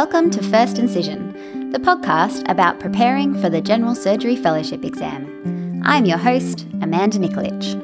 Welcome 0.00 0.30
to 0.30 0.42
First 0.44 0.78
Incision, 0.78 1.72
the 1.72 1.80
podcast 1.80 2.48
about 2.48 2.78
preparing 2.78 3.34
for 3.34 3.50
the 3.50 3.60
General 3.60 3.96
Surgery 3.96 4.36
Fellowship 4.36 4.84
exam. 4.84 5.82
I'm 5.84 6.04
your 6.04 6.18
host, 6.18 6.68
Amanda 6.80 7.18
Nikolic. 7.18 7.74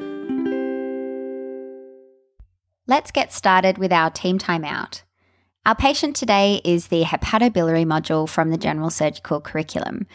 Let's 2.87 3.11
get 3.11 3.33
started 3.33 3.77
with 3.77 3.91
our 3.91 4.09
team 4.11 4.39
timeout. 4.39 5.01
Our 5.65 5.75
patient 5.75 6.15
today 6.15 6.61
is 6.63 6.87
the 6.87 7.03
hepatobiliary 7.03 7.85
module 7.85 8.29
from 8.29 8.49
the 8.49 8.57
general 8.57 8.91
surgical 8.91 9.41
curriculum, 9.41 10.07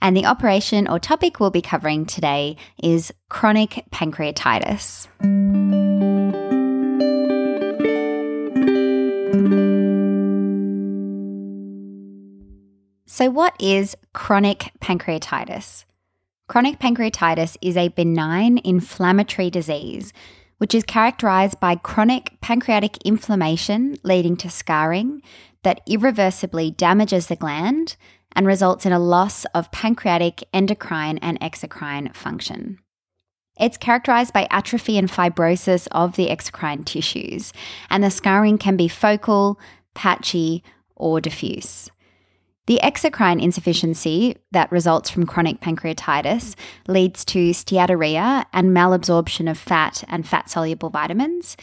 and 0.00 0.16
the 0.16 0.26
operation 0.26 0.86
or 0.86 1.00
topic 1.00 1.40
we'll 1.40 1.50
be 1.50 1.60
covering 1.60 2.06
today 2.06 2.56
is 2.80 3.12
chronic 3.30 3.84
pancreatitis. 3.90 5.08
So, 13.18 13.28
what 13.30 13.56
is 13.58 13.96
chronic 14.12 14.70
pancreatitis? 14.80 15.86
Chronic 16.46 16.78
pancreatitis 16.78 17.56
is 17.60 17.76
a 17.76 17.88
benign 17.88 18.60
inflammatory 18.62 19.50
disease 19.50 20.12
which 20.58 20.72
is 20.72 20.84
characterized 20.84 21.58
by 21.58 21.74
chronic 21.74 22.40
pancreatic 22.40 22.96
inflammation 22.98 23.96
leading 24.04 24.36
to 24.36 24.48
scarring 24.48 25.20
that 25.64 25.80
irreversibly 25.88 26.70
damages 26.70 27.26
the 27.26 27.34
gland 27.34 27.96
and 28.36 28.46
results 28.46 28.86
in 28.86 28.92
a 28.92 29.00
loss 29.00 29.44
of 29.46 29.72
pancreatic 29.72 30.44
endocrine 30.52 31.18
and 31.18 31.40
exocrine 31.40 32.14
function. 32.14 32.78
It's 33.58 33.76
characterized 33.76 34.32
by 34.32 34.46
atrophy 34.48 34.96
and 34.96 35.10
fibrosis 35.10 35.88
of 35.90 36.14
the 36.14 36.28
exocrine 36.28 36.84
tissues, 36.84 37.52
and 37.90 38.04
the 38.04 38.12
scarring 38.12 38.58
can 38.58 38.76
be 38.76 38.86
focal, 38.86 39.58
patchy, 39.92 40.62
or 40.94 41.20
diffuse. 41.20 41.90
The 42.68 42.80
exocrine 42.82 43.42
insufficiency 43.42 44.36
that 44.52 44.70
results 44.70 45.08
from 45.08 45.24
chronic 45.24 45.58
pancreatitis 45.62 46.54
leads 46.86 47.24
to 47.24 47.52
steatorrhea 47.52 48.44
and 48.52 48.76
malabsorption 48.76 49.50
of 49.50 49.56
fat 49.56 50.04
and 50.06 50.28
fat 50.28 50.50
soluble 50.50 50.90
vitamins. 50.90 51.56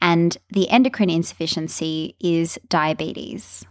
And 0.00 0.38
the 0.50 0.70
endocrine 0.70 1.10
insufficiency 1.10 2.14
is 2.20 2.56
diabetes. 2.68 3.64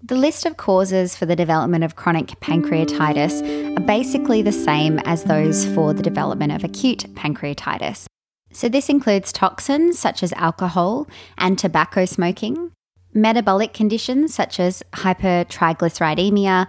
The 0.00 0.14
list 0.14 0.46
of 0.46 0.56
causes 0.56 1.16
for 1.16 1.26
the 1.26 1.34
development 1.34 1.82
of 1.82 1.96
chronic 1.96 2.28
pancreatitis 2.38 3.76
are 3.76 3.84
basically 3.84 4.42
the 4.42 4.52
same 4.52 5.00
as 5.00 5.24
those 5.24 5.66
for 5.74 5.92
the 5.92 6.04
development 6.04 6.52
of 6.52 6.62
acute 6.62 7.04
pancreatitis. 7.14 8.06
So, 8.52 8.68
this 8.68 8.88
includes 8.88 9.32
toxins 9.32 9.98
such 9.98 10.22
as 10.22 10.32
alcohol 10.34 11.08
and 11.36 11.58
tobacco 11.58 12.04
smoking, 12.04 12.70
metabolic 13.14 13.72
conditions 13.72 14.34
such 14.34 14.58
as 14.60 14.82
hypertriglyceridemia, 14.92 16.66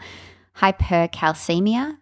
hypercalcemia, 0.57 1.97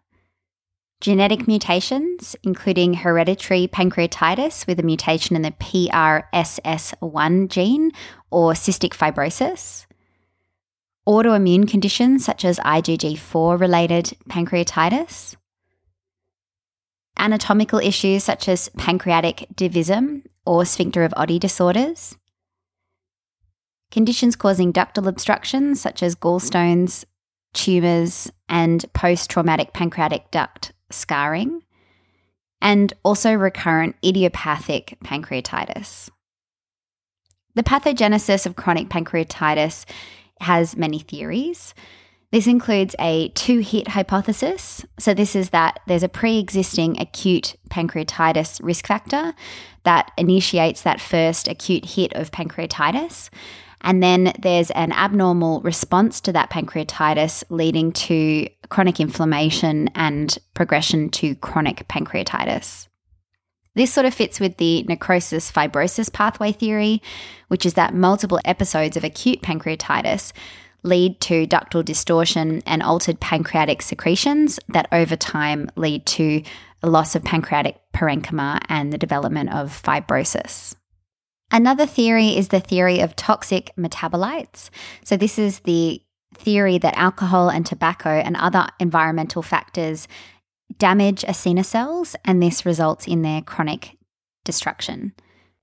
genetic 1.02 1.48
mutations, 1.48 2.36
including 2.44 2.94
hereditary 2.94 3.68
pancreatitis 3.68 4.68
with 4.68 4.80
a 4.80 4.84
mutation 4.84 5.36
in 5.36 5.42
the 5.42 5.52
PRSS1 5.52 7.50
gene 7.50 7.92
or 8.30 8.54
cystic 8.54 8.92
fibrosis, 8.92 9.86
autoimmune 11.08 11.68
conditions 11.68 12.24
such 12.24 12.46
as 12.46 12.60
IgG4 12.60 13.60
related 13.60 14.18
pancreatitis, 14.30 15.36
anatomical 17.18 17.80
issues 17.80 18.24
such 18.24 18.48
as 18.48 18.70
pancreatic 18.78 19.48
divisum 19.56 20.24
or 20.46 20.66
sphincter 20.66 21.04
of 21.04 21.12
Oddi 21.14 21.40
disorders, 21.40 22.16
Conditions 23.92 24.38
causing 24.38 24.72
ductal 24.72 25.08
obstruction, 25.08 25.76
such 25.76 26.02
as 26.02 26.16
gallstones, 26.16 27.04
tumours, 27.54 28.32
and 28.48 28.86
post 28.94 29.30
traumatic 29.30 29.74
pancreatic 29.74 30.32
duct 30.32 30.72
scarring, 30.90 31.62
and 32.62 32.94
also 33.04 33.34
recurrent 33.34 33.96
idiopathic 34.04 34.98
pancreatitis. 35.04 36.10
The 37.56 37.64
pathogenesis 37.64 38.46
of 38.46 38.56
chronic 38.56 38.88
pancreatitis 38.88 39.86
has 40.40 40.78
many 40.78 41.00
theories. 41.00 41.74
This 42.32 42.48
includes 42.48 42.96
a 42.98 43.28
two 43.30 43.60
hit 43.60 43.90
hypothesis. 43.90 44.86
So, 45.00 45.14
this 45.14 45.36
is 45.36 45.50
that 45.50 45.82
there's 45.86 46.04
a 46.04 46.10
pre 46.10 46.40
existing 46.40 47.00
acute 47.00 47.58
pancreatitis 47.70 48.64
risk 48.64 48.88
factor 48.88 49.34
that 49.84 50.12
initiates 50.18 50.84
that 50.84 51.02
first 51.02 51.50
acute 51.50 51.84
hit 51.84 52.14
of 52.14 52.32
pancreatitis. 52.32 53.30
And 53.82 54.02
then 54.02 54.34
there's 54.40 54.72
an 54.72 54.92
abnormal 54.92 55.62
response 55.62 56.22
to 56.22 56.32
that 56.34 56.50
pancreatitis, 56.50 57.44
leading 57.50 57.92
to 57.94 58.48
chronic 58.70 59.00
inflammation 59.00 59.90
and 59.96 60.38
progression 60.54 61.10
to 61.10 61.36
chronic 61.36 61.88
pancreatitis. 61.88 62.88
This 63.74 63.94
sort 63.94 64.06
of 64.06 64.14
fits 64.14 64.40
with 64.40 64.58
the 64.58 64.84
necrosis 64.84 65.52
fibrosis 65.52 66.12
pathway 66.12 66.52
theory, 66.52 67.02
which 67.48 67.66
is 67.66 67.76
that 67.76 67.94
multiple 67.94 68.40
episodes 68.44 68.98
of 68.98 69.04
acute 69.04 69.42
pancreatitis 69.42 70.34
lead 70.84 71.20
to 71.22 71.48
ductal 71.48 71.86
distortion 71.86 72.62
and 72.66 72.84
altered 72.84 73.20
pancreatic 73.20 73.82
secretions 73.82 74.60
that 74.70 74.88
over 74.92 75.16
time 75.16 75.70
lead 75.76 76.06
to 76.06 76.44
a 76.84 76.90
loss 76.90 77.16
of 77.16 77.24
pancreatic 77.24 77.80
parenchyma 77.94 78.60
and 78.68 78.92
the 78.92 78.98
development 78.98 79.54
of 79.54 79.70
fibrosis. 79.70 80.76
Another 81.52 81.86
theory 81.86 82.38
is 82.38 82.48
the 82.48 82.60
theory 82.60 83.02
of 83.02 83.16
toxic 83.16 83.72
metabolites. 83.78 84.70
So, 85.04 85.18
this 85.18 85.38
is 85.38 85.60
the 85.60 86.02
theory 86.34 86.78
that 86.78 86.98
alcohol 86.98 87.50
and 87.50 87.66
tobacco 87.66 88.10
and 88.10 88.38
other 88.38 88.68
environmental 88.80 89.42
factors 89.42 90.08
damage 90.78 91.24
acinar 91.24 91.66
cells, 91.66 92.16
and 92.24 92.42
this 92.42 92.66
results 92.66 93.06
in 93.06 93.22
their 93.22 93.42
chronic 93.42 93.98
destruction. 94.46 95.14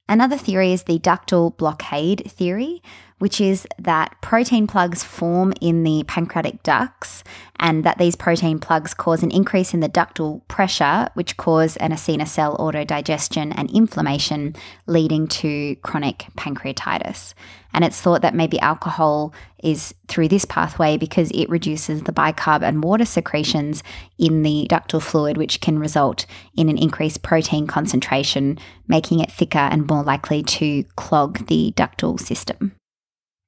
Another 0.09 0.37
theory 0.37 0.73
is 0.73 0.85
the 0.85 0.99
ductal 0.99 1.57
blockade 1.57 2.31
theory, 2.31 2.83
which 3.19 3.41
is 3.41 3.67
that 3.79 4.17
protein 4.21 4.67
plugs 4.67 5.03
form 5.03 5.53
in 5.61 5.83
the 5.83 6.05
pancreatic 6.07 6.63
ducts 6.63 7.25
and 7.57 7.85
that 7.85 7.99
these 7.99 8.15
protein 8.15 8.59
plugs 8.59 8.95
cause 8.95 9.23
an 9.23 9.31
increase 9.31 9.75
in 9.75 9.81
the 9.81 9.89
ductal 9.89 10.47
pressure, 10.47 11.09
which 11.15 11.37
cause 11.37 11.77
an 11.79 11.91
acinar 11.91 12.29
cell 12.29 12.57
autodigestion 12.59 13.53
and 13.57 13.71
inflammation, 13.73 14.55
leading 14.87 15.27
to 15.27 15.75
chronic 15.77 16.27
pancreatitis. 16.37 17.35
And 17.75 17.85
it's 17.85 18.01
thought 18.01 18.23
that 18.23 18.35
maybe 18.35 18.59
alcohol 18.61 19.35
is 19.63 19.93
through 20.07 20.29
this 20.29 20.45
pathway 20.45 20.97
because 20.97 21.31
it 21.33 21.51
reduces 21.51 22.03
the 22.03 22.13
bicarb 22.13 22.63
and 22.63 22.83
water 22.83 23.05
secretions 23.05 23.83
in 24.19 24.43
the 24.43 24.67
ductal 24.71 25.03
fluid, 25.03 25.37
which 25.37 25.61
can 25.61 25.79
result 25.79 26.25
in 26.57 26.69
an 26.69 26.79
increased 26.79 27.23
protein 27.23 27.67
concentration, 27.67 28.59
making 28.87 29.19
it 29.19 29.33
thicker 29.33 29.59
and 29.59 29.89
more 29.89 30.05
likely 30.05 30.43
to 30.45 30.85
clog 30.97 31.47
the 31.49 31.73
ductal 31.77 32.19
system. 32.19 32.78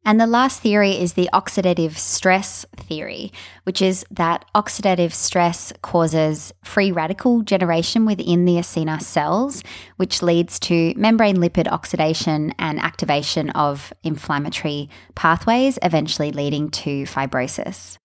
And 0.04 0.18
the 0.18 0.26
last 0.26 0.60
theory 0.62 0.92
is 0.92 1.12
the 1.12 1.28
oxidative 1.32 1.96
stress 1.96 2.64
theory, 2.74 3.32
which 3.64 3.82
is 3.82 4.04
that 4.10 4.46
oxidative 4.54 5.12
stress 5.12 5.74
causes 5.82 6.52
free 6.64 6.90
radical 6.90 7.42
generation 7.42 8.06
within 8.06 8.46
the 8.46 8.54
acinar 8.54 9.02
cells, 9.02 9.62
which 9.96 10.22
leads 10.22 10.58
to 10.60 10.94
membrane 10.96 11.36
lipid 11.36 11.68
oxidation 11.68 12.54
and 12.58 12.80
activation 12.80 13.50
of 13.50 13.92
inflammatory 14.02 14.88
pathways, 15.14 15.78
eventually 15.82 16.32
leading 16.32 16.70
to 16.70 17.04
fibrosis. 17.04 17.98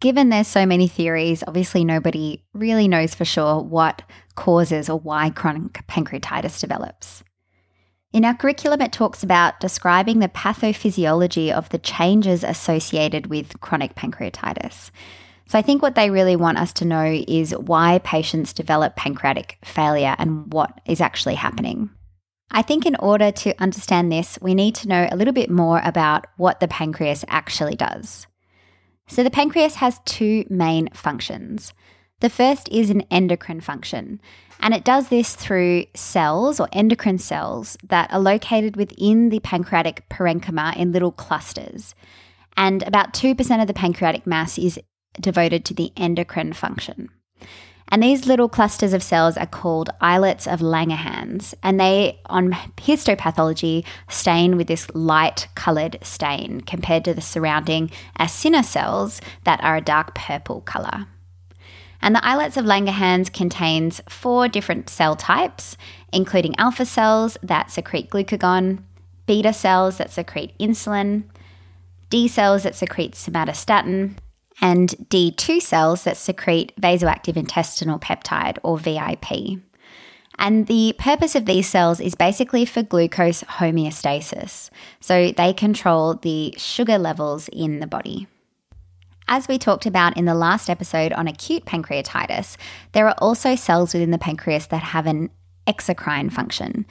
Given 0.00 0.30
there's 0.30 0.48
so 0.48 0.66
many 0.66 0.88
theories, 0.88 1.44
obviously 1.46 1.84
nobody 1.84 2.42
really 2.52 2.88
knows 2.88 3.14
for 3.14 3.24
sure 3.24 3.62
what 3.62 4.02
causes 4.34 4.90
or 4.90 4.98
why 4.98 5.30
chronic 5.30 5.86
pancreatitis 5.86 6.58
develops. 6.60 7.22
In 8.12 8.26
our 8.26 8.34
curriculum, 8.34 8.82
it 8.82 8.92
talks 8.92 9.22
about 9.22 9.58
describing 9.58 10.18
the 10.18 10.28
pathophysiology 10.28 11.50
of 11.50 11.70
the 11.70 11.78
changes 11.78 12.44
associated 12.44 13.28
with 13.28 13.58
chronic 13.62 13.94
pancreatitis. 13.94 14.90
So, 15.46 15.58
I 15.58 15.62
think 15.62 15.80
what 15.80 15.94
they 15.94 16.10
really 16.10 16.36
want 16.36 16.58
us 16.58 16.74
to 16.74 16.84
know 16.84 17.22
is 17.26 17.52
why 17.52 18.00
patients 18.04 18.52
develop 18.52 18.96
pancreatic 18.96 19.58
failure 19.64 20.14
and 20.18 20.52
what 20.52 20.80
is 20.84 21.00
actually 21.00 21.36
happening. 21.36 21.90
I 22.50 22.60
think 22.60 22.84
in 22.84 22.96
order 22.96 23.32
to 23.32 23.62
understand 23.62 24.12
this, 24.12 24.38
we 24.42 24.54
need 24.54 24.74
to 24.76 24.88
know 24.88 25.08
a 25.10 25.16
little 25.16 25.32
bit 25.32 25.50
more 25.50 25.80
about 25.82 26.26
what 26.36 26.60
the 26.60 26.68
pancreas 26.68 27.24
actually 27.28 27.76
does. 27.76 28.26
So, 29.08 29.24
the 29.24 29.30
pancreas 29.30 29.76
has 29.76 30.00
two 30.04 30.44
main 30.50 30.90
functions. 30.92 31.72
The 32.22 32.30
first 32.30 32.68
is 32.68 32.88
an 32.88 33.00
endocrine 33.10 33.60
function, 33.60 34.20
and 34.60 34.72
it 34.72 34.84
does 34.84 35.08
this 35.08 35.34
through 35.34 35.86
cells 35.94 36.60
or 36.60 36.68
endocrine 36.72 37.18
cells 37.18 37.76
that 37.82 38.12
are 38.12 38.20
located 38.20 38.76
within 38.76 39.30
the 39.30 39.40
pancreatic 39.40 40.08
parenchyma 40.08 40.76
in 40.76 40.92
little 40.92 41.10
clusters. 41.10 41.96
And 42.56 42.84
about 42.84 43.12
2% 43.12 43.60
of 43.60 43.66
the 43.66 43.74
pancreatic 43.74 44.24
mass 44.24 44.56
is 44.56 44.78
devoted 45.20 45.64
to 45.64 45.74
the 45.74 45.90
endocrine 45.96 46.52
function. 46.52 47.08
And 47.88 48.04
these 48.04 48.24
little 48.24 48.48
clusters 48.48 48.92
of 48.92 49.02
cells 49.02 49.36
are 49.36 49.44
called 49.44 49.90
islets 50.00 50.46
of 50.46 50.60
Langerhans, 50.60 51.54
and 51.60 51.80
they, 51.80 52.20
on 52.26 52.52
histopathology, 52.76 53.84
stain 54.08 54.56
with 54.56 54.68
this 54.68 54.88
light 54.94 55.48
coloured 55.56 55.98
stain 56.02 56.60
compared 56.60 57.04
to 57.06 57.14
the 57.14 57.20
surrounding 57.20 57.90
acinar 58.16 58.64
cells 58.64 59.20
that 59.42 59.60
are 59.64 59.78
a 59.78 59.80
dark 59.80 60.14
purple 60.14 60.60
colour. 60.60 61.08
And 62.02 62.14
the 62.14 62.26
islets 62.26 62.56
of 62.56 62.64
Langerhans 62.64 63.32
contains 63.32 64.02
four 64.08 64.48
different 64.48 64.90
cell 64.90 65.14
types, 65.14 65.76
including 66.12 66.58
alpha 66.58 66.84
cells 66.84 67.38
that 67.42 67.70
secrete 67.70 68.10
glucagon, 68.10 68.82
beta 69.26 69.52
cells 69.52 69.98
that 69.98 70.10
secrete 70.10 70.52
insulin, 70.58 71.22
D 72.10 72.28
cells 72.28 72.64
that 72.64 72.74
secrete 72.74 73.12
somatostatin, 73.12 74.16
and 74.60 74.90
D2 75.08 75.62
cells 75.62 76.04
that 76.04 76.16
secrete 76.16 76.72
vasoactive 76.80 77.36
intestinal 77.36 77.98
peptide 77.98 78.58
or 78.62 78.78
VIP. 78.78 79.60
And 80.38 80.66
the 80.66 80.94
purpose 80.98 81.34
of 81.34 81.46
these 81.46 81.68
cells 81.68 82.00
is 82.00 82.14
basically 82.14 82.64
for 82.64 82.82
glucose 82.82 83.42
homeostasis. 83.44 84.70
So 85.00 85.30
they 85.30 85.52
control 85.52 86.14
the 86.14 86.54
sugar 86.56 86.98
levels 86.98 87.48
in 87.48 87.80
the 87.80 87.86
body. 87.86 88.26
As 89.28 89.48
we 89.48 89.58
talked 89.58 89.86
about 89.86 90.16
in 90.16 90.24
the 90.24 90.34
last 90.34 90.68
episode 90.68 91.12
on 91.12 91.28
acute 91.28 91.64
pancreatitis, 91.64 92.56
there 92.92 93.06
are 93.08 93.14
also 93.18 93.54
cells 93.54 93.94
within 93.94 94.10
the 94.10 94.18
pancreas 94.18 94.66
that 94.68 94.82
have 94.82 95.06
an 95.06 95.30
exocrine 95.66 96.32
function. 96.32 96.86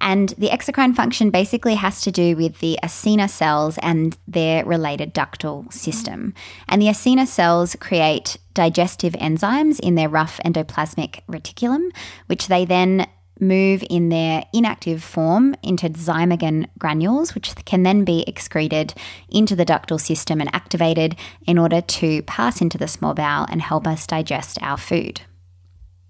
And 0.00 0.30
the 0.30 0.48
exocrine 0.48 0.96
function 0.96 1.30
basically 1.30 1.76
has 1.76 2.00
to 2.02 2.10
do 2.10 2.36
with 2.36 2.58
the 2.58 2.76
acinar 2.82 3.30
cells 3.30 3.78
and 3.78 4.18
their 4.26 4.64
related 4.64 5.14
ductal 5.14 5.72
system. 5.72 6.34
And 6.68 6.82
the 6.82 6.86
acinar 6.86 7.28
cells 7.28 7.76
create 7.78 8.36
digestive 8.52 9.12
enzymes 9.14 9.78
in 9.78 9.94
their 9.94 10.08
rough 10.08 10.40
endoplasmic 10.44 11.20
reticulum, 11.28 11.90
which 12.26 12.48
they 12.48 12.64
then 12.64 13.06
move 13.42 13.84
in 13.90 14.08
their 14.08 14.44
inactive 14.54 15.02
form 15.02 15.54
into 15.62 15.90
zymogen 15.90 16.68
granules, 16.78 17.34
which 17.34 17.54
can 17.66 17.82
then 17.82 18.04
be 18.04 18.24
excreted 18.26 18.94
into 19.28 19.54
the 19.54 19.66
ductal 19.66 20.00
system 20.00 20.40
and 20.40 20.54
activated 20.54 21.16
in 21.46 21.58
order 21.58 21.80
to 21.82 22.22
pass 22.22 22.60
into 22.60 22.78
the 22.78 22.88
small 22.88 23.12
bowel 23.12 23.46
and 23.50 23.60
help 23.60 23.86
us 23.86 24.06
digest 24.06 24.58
our 24.62 24.78
food. 24.78 25.20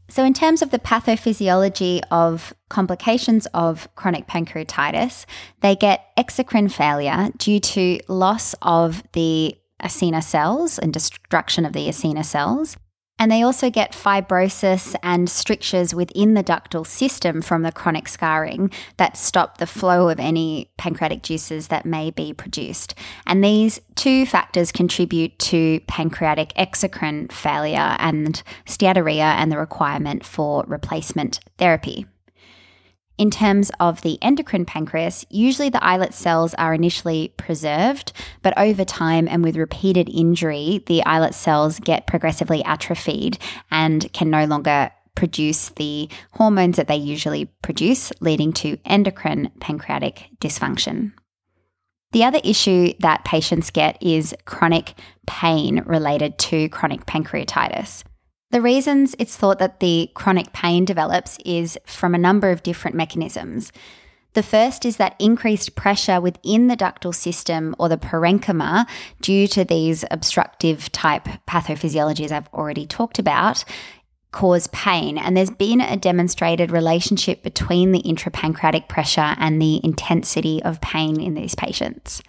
So, 0.09 0.25
in 0.25 0.35
terms 0.35 0.61
of 0.61 0.71
the 0.71 0.79
pathophysiology 0.79 2.03
of 2.11 2.53
complications 2.69 3.47
of 3.55 3.89
chronic 3.95 4.27
pancreatitis, 4.27 5.25
they 5.63 5.75
get 5.75 6.15
exocrine 6.19 6.71
failure 6.71 7.31
due 7.39 7.61
to 7.61 7.99
loss 8.09 8.55
of 8.61 9.03
the 9.13 9.57
acinar 9.83 10.23
cells 10.23 10.79
and 10.79 10.93
destruction 10.93 11.65
of 11.65 11.73
the 11.73 11.89
acinar 11.89 12.27
cells. 12.27 12.77
And 13.19 13.31
they 13.31 13.43
also 13.43 13.71
get 13.71 13.93
fibrosis 13.93 14.97
and 15.03 15.31
strictures 15.31 15.95
within 15.95 16.35
the 16.35 16.43
ductal 16.43 16.85
system 16.87 17.41
from 17.41 17.63
the 17.63 17.71
chronic 17.71 18.09
scarring 18.09 18.73
that 18.97 19.17
stop 19.17 19.59
the 19.59 19.67
flow 19.67 20.09
of 20.09 20.19
any 20.19 20.71
pancreatic 20.77 21.23
juices 21.23 21.69
that 21.69 21.87
may 21.87 22.11
be 22.11 22.33
produced. 22.33 22.95
And 23.27 23.45
these 23.45 23.81
two 23.95 24.27
factors 24.27 24.73
contribute 24.73 25.39
to 25.41 25.81
pancreatic 25.87 26.53
exocrine 26.55 27.31
failure 27.31 27.97
and 27.99 28.43
steatorrhea 28.67 29.21
and 29.21 29.53
the 29.53 29.59
requirement 29.59 30.25
for 30.25 30.65
replacement 30.67 31.39
therapy. 31.59 32.07
In 33.19 33.31
terms 33.31 33.71
of 33.79 34.01
the 34.01 34.19
endocrine 34.23 34.65
pancreas, 34.65 35.25
usually 35.29 35.69
the 35.69 35.85
islet 35.85 36.15
cells 36.15 36.55
are 36.55 36.75
initially 36.75 37.33
preserved, 37.37 38.13
but 38.43 38.57
over 38.57 38.85
time 38.85 39.29
and 39.29 39.45
with 39.45 39.57
repeated 39.57 40.09
injury, 40.09 40.83
the 40.87 41.05
islet 41.05 41.35
cells 41.35 41.79
get 41.79 42.07
progressively 42.07 42.65
atrophied 42.65 43.39
and 43.71 44.11
can 44.13 44.31
no 44.31 44.45
longer 44.47 44.91
produce 45.15 45.69
the 45.71 46.09
hormones 46.33 46.77
that 46.79 46.89
they 46.89 46.97
usually 46.97 47.45
produce, 47.61 48.13
leading 48.21 48.53
to 48.55 48.79
endocrine 48.87 49.51
pancreatic 49.61 50.29
dysfunction. 50.41 51.13
The 52.13 52.25
other 52.25 52.41
issue 52.43 52.93
that 53.01 53.25
patients 53.25 53.71
get 53.71 54.03
is 54.03 54.35
chronic 54.45 54.95
pain 55.27 55.83
related 55.87 56.39
to 56.39 56.69
chronic 56.71 57.07
pancreatitis. 57.07 58.05
The 58.53 58.61
reasons 58.61 59.17
it's 59.19 59.35
thought 59.35 59.59
that 59.61 59.81
the 59.81 60.11
chronic 60.13 60.53
pain 60.53 60.85
develops 60.85 61.39
is 61.43 61.79
from 61.87 62.15
a 62.15 62.19
number 62.19 62.51
of 62.51 62.63
different 62.63 62.95
mechanisms. 62.95 63.73
The 64.35 64.43
first 64.43 64.85
is 64.85 64.99
that 64.99 65.17
increased 65.19 65.75
pressure 65.75 66.21
within 66.21 66.67
the 66.67 66.77
ductal 66.77 67.15
system 67.15 67.75
or 67.79 67.89
the 67.89 67.97
parenchyma 67.97 68.87
due 69.23 69.47
to 69.49 69.65
these 69.65 70.05
obstructive 70.11 70.93
type 70.93 71.29
pathophysiologies 71.49 72.31
I've 72.31 72.49
already 72.53 72.87
talked 72.87 73.19
about 73.19 73.65
cause 74.33 74.67
pain. 74.69 75.17
And 75.17 75.35
there's 75.35 75.51
been 75.51 75.81
a 75.81 75.97
demonstrated 75.97 76.71
relationship 76.71 77.43
between 77.43 77.93
the 77.93 78.03
intrapancreatic 78.03 78.87
pressure 78.87 79.35
and 79.39 79.61
the 79.61 79.81
intensity 79.83 80.63
of 80.63 80.81
pain 80.83 81.21
in 81.21 81.33
these 81.35 81.55
patients. 81.55 82.23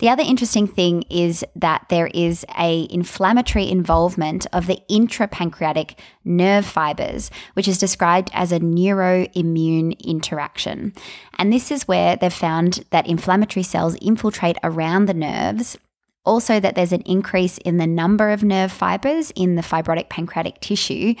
The 0.00 0.08
other 0.08 0.24
interesting 0.26 0.66
thing 0.66 1.02
is 1.08 1.44
that 1.54 1.86
there 1.88 2.08
is 2.08 2.44
a 2.58 2.88
inflammatory 2.90 3.70
involvement 3.70 4.44
of 4.52 4.66
the 4.66 4.80
intrapancreatic 4.90 5.94
nerve 6.24 6.66
fibers, 6.66 7.30
which 7.52 7.68
is 7.68 7.78
described 7.78 8.28
as 8.34 8.50
a 8.50 8.58
neuroimmune 8.58 9.98
interaction. 10.04 10.94
And 11.38 11.52
this 11.52 11.70
is 11.70 11.86
where 11.86 12.16
they've 12.16 12.32
found 12.32 12.84
that 12.90 13.06
inflammatory 13.06 13.62
cells 13.62 13.94
infiltrate 13.96 14.58
around 14.64 15.06
the 15.06 15.14
nerves 15.14 15.78
also, 16.24 16.58
that 16.58 16.74
there's 16.74 16.92
an 16.92 17.02
increase 17.02 17.58
in 17.58 17.76
the 17.76 17.86
number 17.86 18.30
of 18.30 18.42
nerve 18.42 18.72
fibers 18.72 19.30
in 19.32 19.56
the 19.56 19.62
fibrotic 19.62 20.08
pancreatic 20.08 20.60
tissue, 20.60 21.14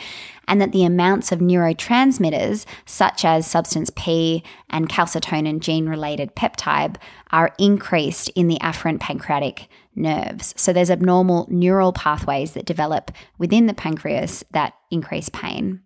and 0.48 0.60
that 0.60 0.72
the 0.72 0.84
amounts 0.84 1.30
of 1.30 1.40
neurotransmitters, 1.40 2.64
such 2.86 3.24
as 3.24 3.46
substance 3.46 3.90
P 3.94 4.42
and 4.70 4.88
calcitonin 4.88 5.60
gene 5.60 5.88
related 5.88 6.34
peptide, 6.34 6.96
are 7.30 7.54
increased 7.58 8.30
in 8.30 8.48
the 8.48 8.58
afferent 8.62 9.00
pancreatic 9.00 9.68
nerves. 9.94 10.54
So, 10.56 10.72
there's 10.72 10.90
abnormal 10.90 11.46
neural 11.50 11.92
pathways 11.92 12.52
that 12.52 12.64
develop 12.64 13.10
within 13.36 13.66
the 13.66 13.74
pancreas 13.74 14.44
that 14.52 14.74
increase 14.90 15.28
pain. 15.28 15.80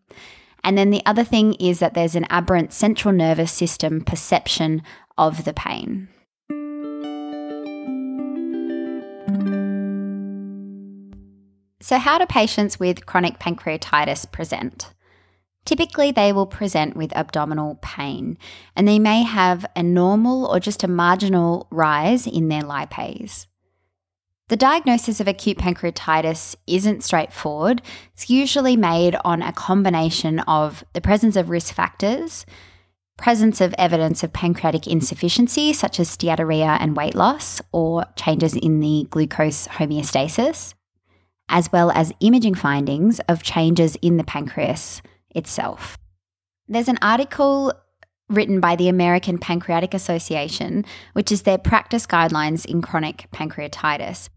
And 0.62 0.76
then 0.76 0.90
the 0.90 1.02
other 1.06 1.24
thing 1.24 1.54
is 1.54 1.78
that 1.78 1.94
there's 1.94 2.14
an 2.16 2.26
aberrant 2.30 2.72
central 2.72 3.14
nervous 3.14 3.52
system 3.52 4.00
perception 4.00 4.82
of 5.16 5.44
the 5.44 5.52
pain. 5.52 6.08
So, 11.80 11.98
how 11.98 12.18
do 12.18 12.26
patients 12.26 12.80
with 12.80 13.06
chronic 13.06 13.38
pancreatitis 13.38 14.30
present? 14.32 14.92
Typically, 15.64 16.10
they 16.10 16.32
will 16.32 16.46
present 16.46 16.96
with 16.96 17.14
abdominal 17.14 17.78
pain 17.82 18.38
and 18.74 18.88
they 18.88 18.98
may 18.98 19.22
have 19.22 19.66
a 19.76 19.82
normal 19.82 20.46
or 20.46 20.58
just 20.58 20.82
a 20.82 20.88
marginal 20.88 21.68
rise 21.70 22.26
in 22.26 22.48
their 22.48 22.62
lipase. 22.62 23.46
The 24.48 24.56
diagnosis 24.56 25.20
of 25.20 25.28
acute 25.28 25.58
pancreatitis 25.58 26.56
isn't 26.66 27.04
straightforward. 27.04 27.82
It's 28.14 28.30
usually 28.30 28.78
made 28.78 29.14
on 29.24 29.42
a 29.42 29.52
combination 29.52 30.40
of 30.40 30.82
the 30.94 31.02
presence 31.02 31.36
of 31.36 31.50
risk 31.50 31.74
factors, 31.74 32.46
presence 33.18 33.60
of 33.60 33.74
evidence 33.76 34.22
of 34.22 34.32
pancreatic 34.32 34.86
insufficiency, 34.86 35.74
such 35.74 36.00
as 36.00 36.08
steatorrhea 36.08 36.78
and 36.80 36.96
weight 36.96 37.14
loss, 37.14 37.60
or 37.72 38.06
changes 38.16 38.54
in 38.54 38.80
the 38.80 39.06
glucose 39.10 39.68
homeostasis, 39.68 40.72
as 41.48 41.70
well 41.72 41.90
as 41.90 42.12
imaging 42.20 42.54
findings 42.54 43.20
of 43.28 43.42
changes 43.42 43.96
in 44.02 44.16
the 44.16 44.24
pancreas 44.24 45.02
itself. 45.30 45.98
There's 46.68 46.88
an 46.88 46.98
article 47.00 47.72
written 48.28 48.60
by 48.60 48.76
the 48.76 48.88
American 48.88 49.38
Pancreatic 49.38 49.94
Association, 49.94 50.84
which 51.14 51.32
is 51.32 51.42
their 51.42 51.58
practice 51.58 52.06
guidelines 52.06 52.66
in 52.66 52.82
chronic 52.82 53.26
pancreatitis. 53.32 54.28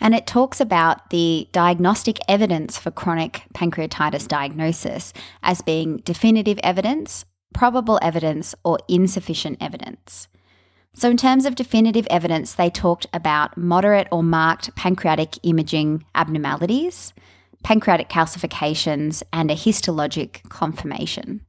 And 0.00 0.14
it 0.14 0.26
talks 0.26 0.60
about 0.60 1.10
the 1.10 1.48
diagnostic 1.52 2.18
evidence 2.28 2.78
for 2.78 2.90
chronic 2.90 3.42
pancreatitis 3.54 4.28
diagnosis 4.28 5.12
as 5.42 5.60
being 5.62 5.98
definitive 5.98 6.58
evidence, 6.62 7.24
probable 7.54 7.98
evidence, 8.02 8.54
or 8.64 8.78
insufficient 8.88 9.58
evidence. 9.60 10.28
So, 10.98 11.10
in 11.10 11.18
terms 11.18 11.44
of 11.44 11.56
definitive 11.56 12.06
evidence, 12.08 12.54
they 12.54 12.70
talked 12.70 13.06
about 13.12 13.58
moderate 13.58 14.08
or 14.10 14.22
marked 14.22 14.74
pancreatic 14.76 15.38
imaging 15.42 16.06
abnormalities, 16.14 17.12
pancreatic 17.62 18.08
calcifications, 18.08 19.22
and 19.30 19.50
a 19.50 19.54
histologic 19.54 20.48
confirmation. 20.48 21.42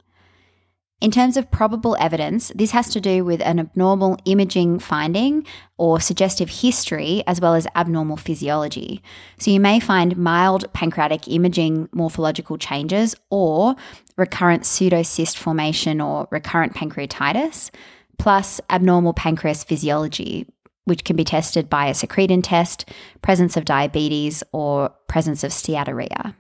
In 0.99 1.11
terms 1.11 1.37
of 1.37 1.49
probable 1.49 1.95
evidence, 1.97 2.51
this 2.55 2.71
has 2.71 2.89
to 2.89 2.99
do 2.99 3.23
with 3.23 3.39
an 3.39 3.59
abnormal 3.59 4.17
imaging 4.25 4.79
finding 4.79 5.45
or 5.77 6.01
suggestive 6.01 6.49
history, 6.49 7.23
as 7.25 7.39
well 7.39 7.53
as 7.53 7.67
abnormal 7.73 8.17
physiology. 8.17 9.01
So, 9.39 9.49
you 9.49 9.61
may 9.61 9.79
find 9.79 10.17
mild 10.17 10.73
pancreatic 10.73 11.25
imaging 11.29 11.87
morphological 11.93 12.57
changes 12.57 13.15
or 13.29 13.77
recurrent 14.17 14.63
pseudocyst 14.63 15.37
formation 15.37 16.01
or 16.01 16.27
recurrent 16.31 16.73
pancreatitis 16.73 17.71
plus 18.17 18.59
abnormal 18.69 19.13
pancreas 19.13 19.63
physiology, 19.63 20.47
which 20.85 21.03
can 21.03 21.15
be 21.15 21.23
tested 21.23 21.69
by 21.69 21.87
a 21.87 21.93
secretin 21.93 22.41
test, 22.43 22.89
presence 23.21 23.57
of 23.57 23.65
diabetes, 23.65 24.43
or 24.51 24.89
presence 25.07 25.43
of 25.43 25.51
steatorrhea. 25.51 26.33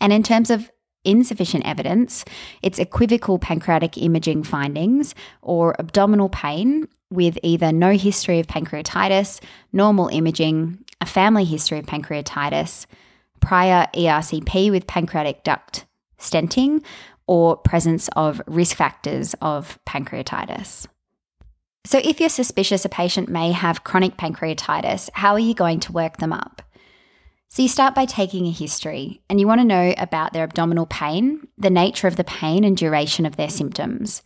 And 0.00 0.12
in 0.12 0.22
terms 0.22 0.50
of 0.50 0.70
insufficient 1.04 1.66
evidence, 1.66 2.24
it's 2.62 2.78
equivocal 2.78 3.38
pancreatic 3.38 3.96
imaging 3.98 4.42
findings 4.42 5.14
or 5.42 5.74
abdominal 5.78 6.28
pain 6.28 6.86
with 7.10 7.38
either 7.42 7.72
no 7.72 7.92
history 7.92 8.38
of 8.38 8.46
pancreatitis, 8.46 9.40
normal 9.72 10.08
imaging, 10.08 10.78
a 11.00 11.06
family 11.06 11.44
history 11.44 11.78
of 11.78 11.86
pancreatitis, 11.86 12.86
prior 13.40 13.88
ERCP 13.94 14.70
with 14.70 14.86
pancreatic 14.86 15.42
duct 15.42 15.86
stenting, 16.18 16.84
or 17.26 17.56
presence 17.56 18.08
of 18.16 18.42
risk 18.46 18.76
factors 18.76 19.34
of 19.40 19.78
pancreatitis. 19.88 20.86
So, 21.84 21.98
if 22.04 22.20
you're 22.20 22.28
suspicious 22.28 22.84
a 22.84 22.90
patient 22.90 23.28
may 23.28 23.52
have 23.52 23.84
chronic 23.84 24.16
pancreatitis, 24.16 25.08
how 25.14 25.32
are 25.32 25.38
you 25.38 25.54
going 25.54 25.80
to 25.80 25.92
work 25.92 26.18
them 26.18 26.32
up? 26.32 26.62
So, 27.48 27.62
you 27.62 27.68
start 27.68 27.94
by 27.94 28.04
taking 28.04 28.46
a 28.46 28.52
history 28.52 29.22
and 29.30 29.40
you 29.40 29.46
want 29.46 29.60
to 29.60 29.66
know 29.66 29.94
about 29.96 30.32
their 30.32 30.44
abdominal 30.44 30.86
pain, 30.86 31.48
the 31.56 31.70
nature 31.70 32.06
of 32.06 32.16
the 32.16 32.24
pain, 32.24 32.64
and 32.64 32.76
duration 32.76 33.24
of 33.24 33.36
their 33.36 33.48
symptoms. 33.48 34.22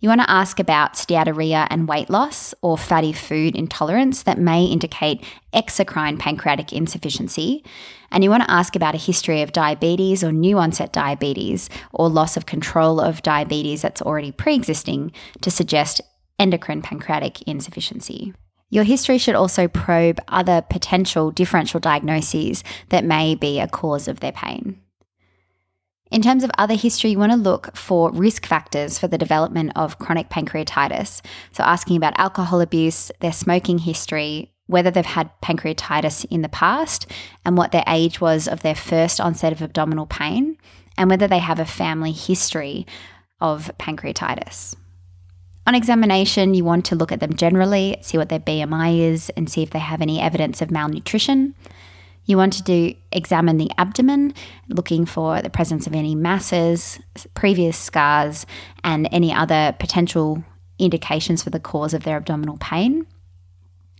You 0.00 0.08
want 0.08 0.22
to 0.22 0.30
ask 0.30 0.58
about 0.58 0.94
steatorrhea 0.94 1.66
and 1.70 1.88
weight 1.88 2.10
loss 2.10 2.52
or 2.62 2.76
fatty 2.76 3.12
food 3.12 3.54
intolerance 3.54 4.24
that 4.24 4.38
may 4.38 4.64
indicate 4.64 5.24
exocrine 5.54 6.18
pancreatic 6.18 6.72
insufficiency. 6.72 7.64
And 8.10 8.22
you 8.22 8.28
want 8.28 8.42
to 8.42 8.50
ask 8.50 8.76
about 8.76 8.94
a 8.94 8.98
history 8.98 9.40
of 9.40 9.52
diabetes 9.52 10.22
or 10.22 10.32
new 10.32 10.58
onset 10.58 10.92
diabetes 10.92 11.70
or 11.92 12.08
loss 12.08 12.36
of 12.36 12.44
control 12.44 13.00
of 13.00 13.22
diabetes 13.22 13.82
that's 13.82 14.02
already 14.02 14.32
pre 14.32 14.54
existing 14.54 15.12
to 15.40 15.50
suggest 15.50 16.00
endocrine 16.38 16.82
pancreatic 16.82 17.42
insufficiency. 17.42 18.34
Your 18.70 18.84
history 18.84 19.18
should 19.18 19.34
also 19.34 19.68
probe 19.68 20.20
other 20.28 20.62
potential 20.62 21.30
differential 21.30 21.80
diagnoses 21.80 22.64
that 22.88 23.04
may 23.04 23.34
be 23.34 23.60
a 23.60 23.68
cause 23.68 24.08
of 24.08 24.20
their 24.20 24.32
pain. 24.32 24.80
In 26.10 26.22
terms 26.22 26.44
of 26.44 26.50
other 26.58 26.74
history, 26.74 27.10
you 27.10 27.18
want 27.18 27.32
to 27.32 27.38
look 27.38 27.76
for 27.76 28.10
risk 28.12 28.46
factors 28.46 28.98
for 28.98 29.08
the 29.08 29.18
development 29.18 29.72
of 29.74 29.98
chronic 29.98 30.28
pancreatitis. 30.28 31.22
So, 31.52 31.64
asking 31.64 31.96
about 31.96 32.18
alcohol 32.18 32.60
abuse, 32.60 33.10
their 33.20 33.32
smoking 33.32 33.78
history, 33.78 34.52
whether 34.66 34.90
they've 34.90 35.04
had 35.04 35.30
pancreatitis 35.42 36.24
in 36.30 36.42
the 36.42 36.48
past, 36.48 37.10
and 37.44 37.56
what 37.56 37.72
their 37.72 37.84
age 37.86 38.20
was 38.20 38.46
of 38.46 38.62
their 38.62 38.74
first 38.74 39.20
onset 39.20 39.52
of 39.52 39.62
abdominal 39.62 40.06
pain, 40.06 40.56
and 40.96 41.10
whether 41.10 41.26
they 41.26 41.38
have 41.38 41.58
a 41.58 41.64
family 41.64 42.12
history 42.12 42.86
of 43.40 43.70
pancreatitis. 43.78 44.76
On 45.66 45.74
examination, 45.74 46.52
you 46.52 46.64
want 46.64 46.84
to 46.86 46.96
look 46.96 47.10
at 47.10 47.20
them 47.20 47.34
generally, 47.34 47.96
see 48.02 48.18
what 48.18 48.28
their 48.28 48.40
BMI 48.40 49.00
is, 49.00 49.30
and 49.30 49.48
see 49.48 49.62
if 49.62 49.70
they 49.70 49.78
have 49.78 50.02
any 50.02 50.20
evidence 50.20 50.60
of 50.60 50.70
malnutrition. 50.70 51.54
You 52.26 52.36
want 52.36 52.52
to 52.54 52.62
do 52.62 52.94
examine 53.12 53.56
the 53.56 53.70
abdomen, 53.78 54.34
looking 54.68 55.06
for 55.06 55.40
the 55.40 55.50
presence 55.50 55.86
of 55.86 55.94
any 55.94 56.14
masses, 56.14 56.98
previous 57.34 57.78
scars, 57.78 58.46
and 58.82 59.08
any 59.10 59.32
other 59.32 59.74
potential 59.78 60.44
indications 60.78 61.42
for 61.42 61.50
the 61.50 61.60
cause 61.60 61.94
of 61.94 62.04
their 62.04 62.16
abdominal 62.16 62.58
pain. 62.58 63.06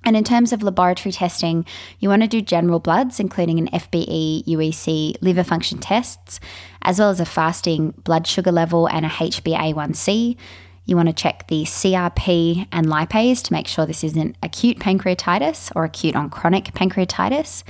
And 0.06 0.16
in 0.16 0.24
terms 0.24 0.52
of 0.52 0.62
laboratory 0.62 1.12
testing, 1.12 1.64
you 1.98 2.10
want 2.10 2.22
to 2.22 2.28
do 2.28 2.42
general 2.42 2.78
bloods, 2.78 3.20
including 3.20 3.58
an 3.58 3.68
FBE, 3.68 4.44
UEC, 4.44 5.16
liver 5.22 5.44
function 5.44 5.78
tests, 5.78 6.40
as 6.82 6.98
well 6.98 7.08
as 7.08 7.20
a 7.20 7.24
fasting 7.24 7.94
blood 8.04 8.26
sugar 8.26 8.52
level 8.52 8.86
and 8.86 9.06
a 9.06 9.08
HbA1c. 9.08 10.36
You 10.86 10.96
want 10.96 11.08
to 11.08 11.14
check 11.14 11.46
the 11.48 11.64
CRP 11.64 12.68
and 12.70 12.86
lipase 12.86 13.42
to 13.44 13.52
make 13.52 13.66
sure 13.66 13.86
this 13.86 14.04
isn't 14.04 14.36
acute 14.42 14.78
pancreatitis 14.78 15.72
or 15.74 15.84
acute 15.84 16.14
on 16.14 16.28
chronic 16.28 16.74
pancreatitis. 16.74 17.62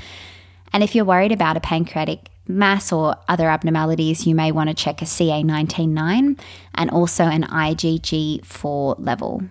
And 0.73 0.83
if 0.83 0.95
you're 0.95 1.05
worried 1.05 1.31
about 1.31 1.57
a 1.57 1.61
pancreatic 1.61 2.29
mass 2.49 2.93
or 2.93 3.17
other 3.29 3.49
abnormalities, 3.49 4.27
you 4.27 4.35
may 4.35 4.51
want 4.51 4.69
to 4.69 4.75
check 4.75 5.01
a 5.01 5.05
CA19-9 5.05 6.39
and 6.75 6.91
also 6.91 7.25
an 7.25 7.45
IgG4 7.45 8.97
level. 8.99 9.43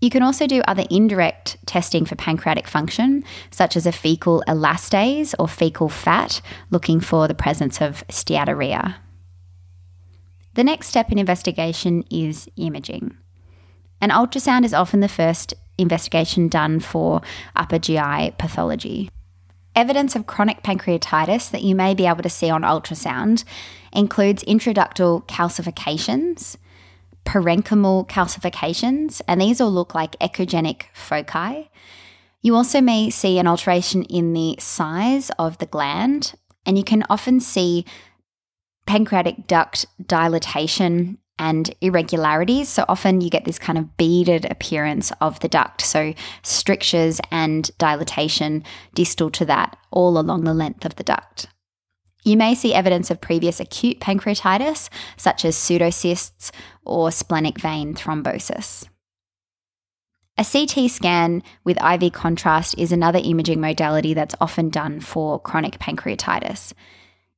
You 0.00 0.10
can 0.10 0.24
also 0.24 0.48
do 0.48 0.62
other 0.66 0.84
indirect 0.90 1.58
testing 1.64 2.04
for 2.04 2.16
pancreatic 2.16 2.66
function, 2.66 3.22
such 3.52 3.76
as 3.76 3.86
a 3.86 3.92
fecal 3.92 4.42
elastase 4.48 5.32
or 5.38 5.46
fecal 5.46 5.88
fat, 5.88 6.40
looking 6.70 6.98
for 6.98 7.28
the 7.28 7.34
presence 7.34 7.80
of 7.80 8.04
steatorrhea. 8.08 8.96
The 10.54 10.64
next 10.64 10.88
step 10.88 11.10
in 11.10 11.18
investigation 11.18 12.04
is 12.10 12.48
imaging. 12.56 13.16
An 14.00 14.10
ultrasound 14.10 14.64
is 14.64 14.74
often 14.74 15.00
the 15.00 15.08
first 15.08 15.54
investigation 15.78 16.48
done 16.48 16.80
for 16.80 17.22
upper 17.56 17.78
GI 17.78 18.32
pathology. 18.38 19.10
Evidence 19.74 20.14
of 20.14 20.26
chronic 20.26 20.62
pancreatitis 20.62 21.50
that 21.50 21.62
you 21.62 21.74
may 21.74 21.94
be 21.94 22.06
able 22.06 22.22
to 22.22 22.28
see 22.28 22.50
on 22.50 22.62
ultrasound 22.62 23.44
includes 23.92 24.44
intraductal 24.44 25.26
calcifications, 25.26 26.56
parenchymal 27.24 28.06
calcifications, 28.08 29.22
and 29.26 29.40
these 29.40 29.60
all 29.60 29.72
look 29.72 29.94
like 29.94 30.18
echogenic 30.18 30.82
foci. 30.92 31.70
You 32.42 32.54
also 32.54 32.80
may 32.80 33.08
see 33.08 33.38
an 33.38 33.46
alteration 33.46 34.02
in 34.04 34.34
the 34.34 34.56
size 34.58 35.30
of 35.38 35.56
the 35.58 35.66
gland, 35.66 36.34
and 36.66 36.76
you 36.76 36.84
can 36.84 37.04
often 37.08 37.40
see 37.40 37.86
pancreatic 38.86 39.46
duct 39.46 39.86
dilatation 40.06 41.18
and 41.38 41.74
irregularities. 41.80 42.68
So 42.68 42.84
often 42.88 43.20
you 43.20 43.30
get 43.30 43.44
this 43.44 43.58
kind 43.58 43.78
of 43.78 43.96
beaded 43.96 44.44
appearance 44.50 45.12
of 45.20 45.40
the 45.40 45.48
duct. 45.48 45.80
So 45.80 46.14
strictures 46.42 47.20
and 47.30 47.70
dilatation 47.78 48.64
distal 48.94 49.30
to 49.32 49.44
that 49.46 49.76
all 49.90 50.18
along 50.18 50.44
the 50.44 50.54
length 50.54 50.84
of 50.84 50.96
the 50.96 51.04
duct. 51.04 51.46
You 52.24 52.36
may 52.36 52.54
see 52.54 52.72
evidence 52.72 53.10
of 53.10 53.20
previous 53.20 53.58
acute 53.58 53.98
pancreatitis, 53.98 54.88
such 55.16 55.44
as 55.44 55.56
pseudocysts 55.56 56.52
or 56.84 57.10
splenic 57.10 57.60
vein 57.60 57.94
thrombosis. 57.94 58.86
A 60.38 60.44
CT 60.44 60.90
scan 60.90 61.42
with 61.64 61.82
IV 61.82 62.12
contrast 62.12 62.78
is 62.78 62.92
another 62.92 63.20
imaging 63.22 63.60
modality 63.60 64.14
that's 64.14 64.36
often 64.40 64.70
done 64.70 65.00
for 65.00 65.40
chronic 65.40 65.78
pancreatitis. 65.78 66.72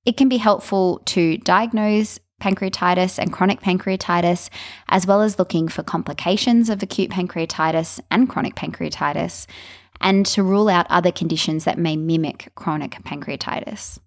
It 0.05 0.17
can 0.17 0.29
be 0.29 0.37
helpful 0.37 1.01
to 1.07 1.39
diagnose 1.39 2.19
pancreatitis 2.41 3.19
and 3.19 3.33
chronic 3.33 3.61
pancreatitis, 3.61 4.51
as 4.89 5.07
well 5.07 5.23
as 5.23 5.39
looking 5.39 5.69
for 5.69 5.83
complications 5.83 6.69
of 6.69 6.83
acute 6.83 7.11
pancreatitis 7.11 8.01
and 8.11 8.29
chronic 8.29 8.55
pancreatitis, 8.55 9.47
and 10.01 10.27
to 10.27 10.43
rule 10.43 10.69
out 10.69 10.87
other 10.91 11.13
conditions 11.13 11.65
that 11.65 11.79
may 11.79 11.97
mimic 11.97 12.53
chronic 12.55 12.93
pancreatitis. 13.05 13.99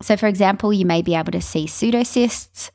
So, 0.00 0.16
for 0.16 0.28
example, 0.28 0.72
you 0.72 0.86
may 0.86 1.02
be 1.02 1.14
able 1.14 1.32
to 1.32 1.40
see 1.40 1.66
pseudocysts, 1.66 2.70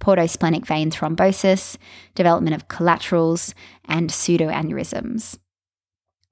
portosplenic 0.00 0.64
vein 0.64 0.90
thrombosis, 0.90 1.76
development 2.14 2.54
of 2.54 2.68
collaterals, 2.68 3.54
and 3.86 4.10
pseudoaneurysms. 4.10 5.38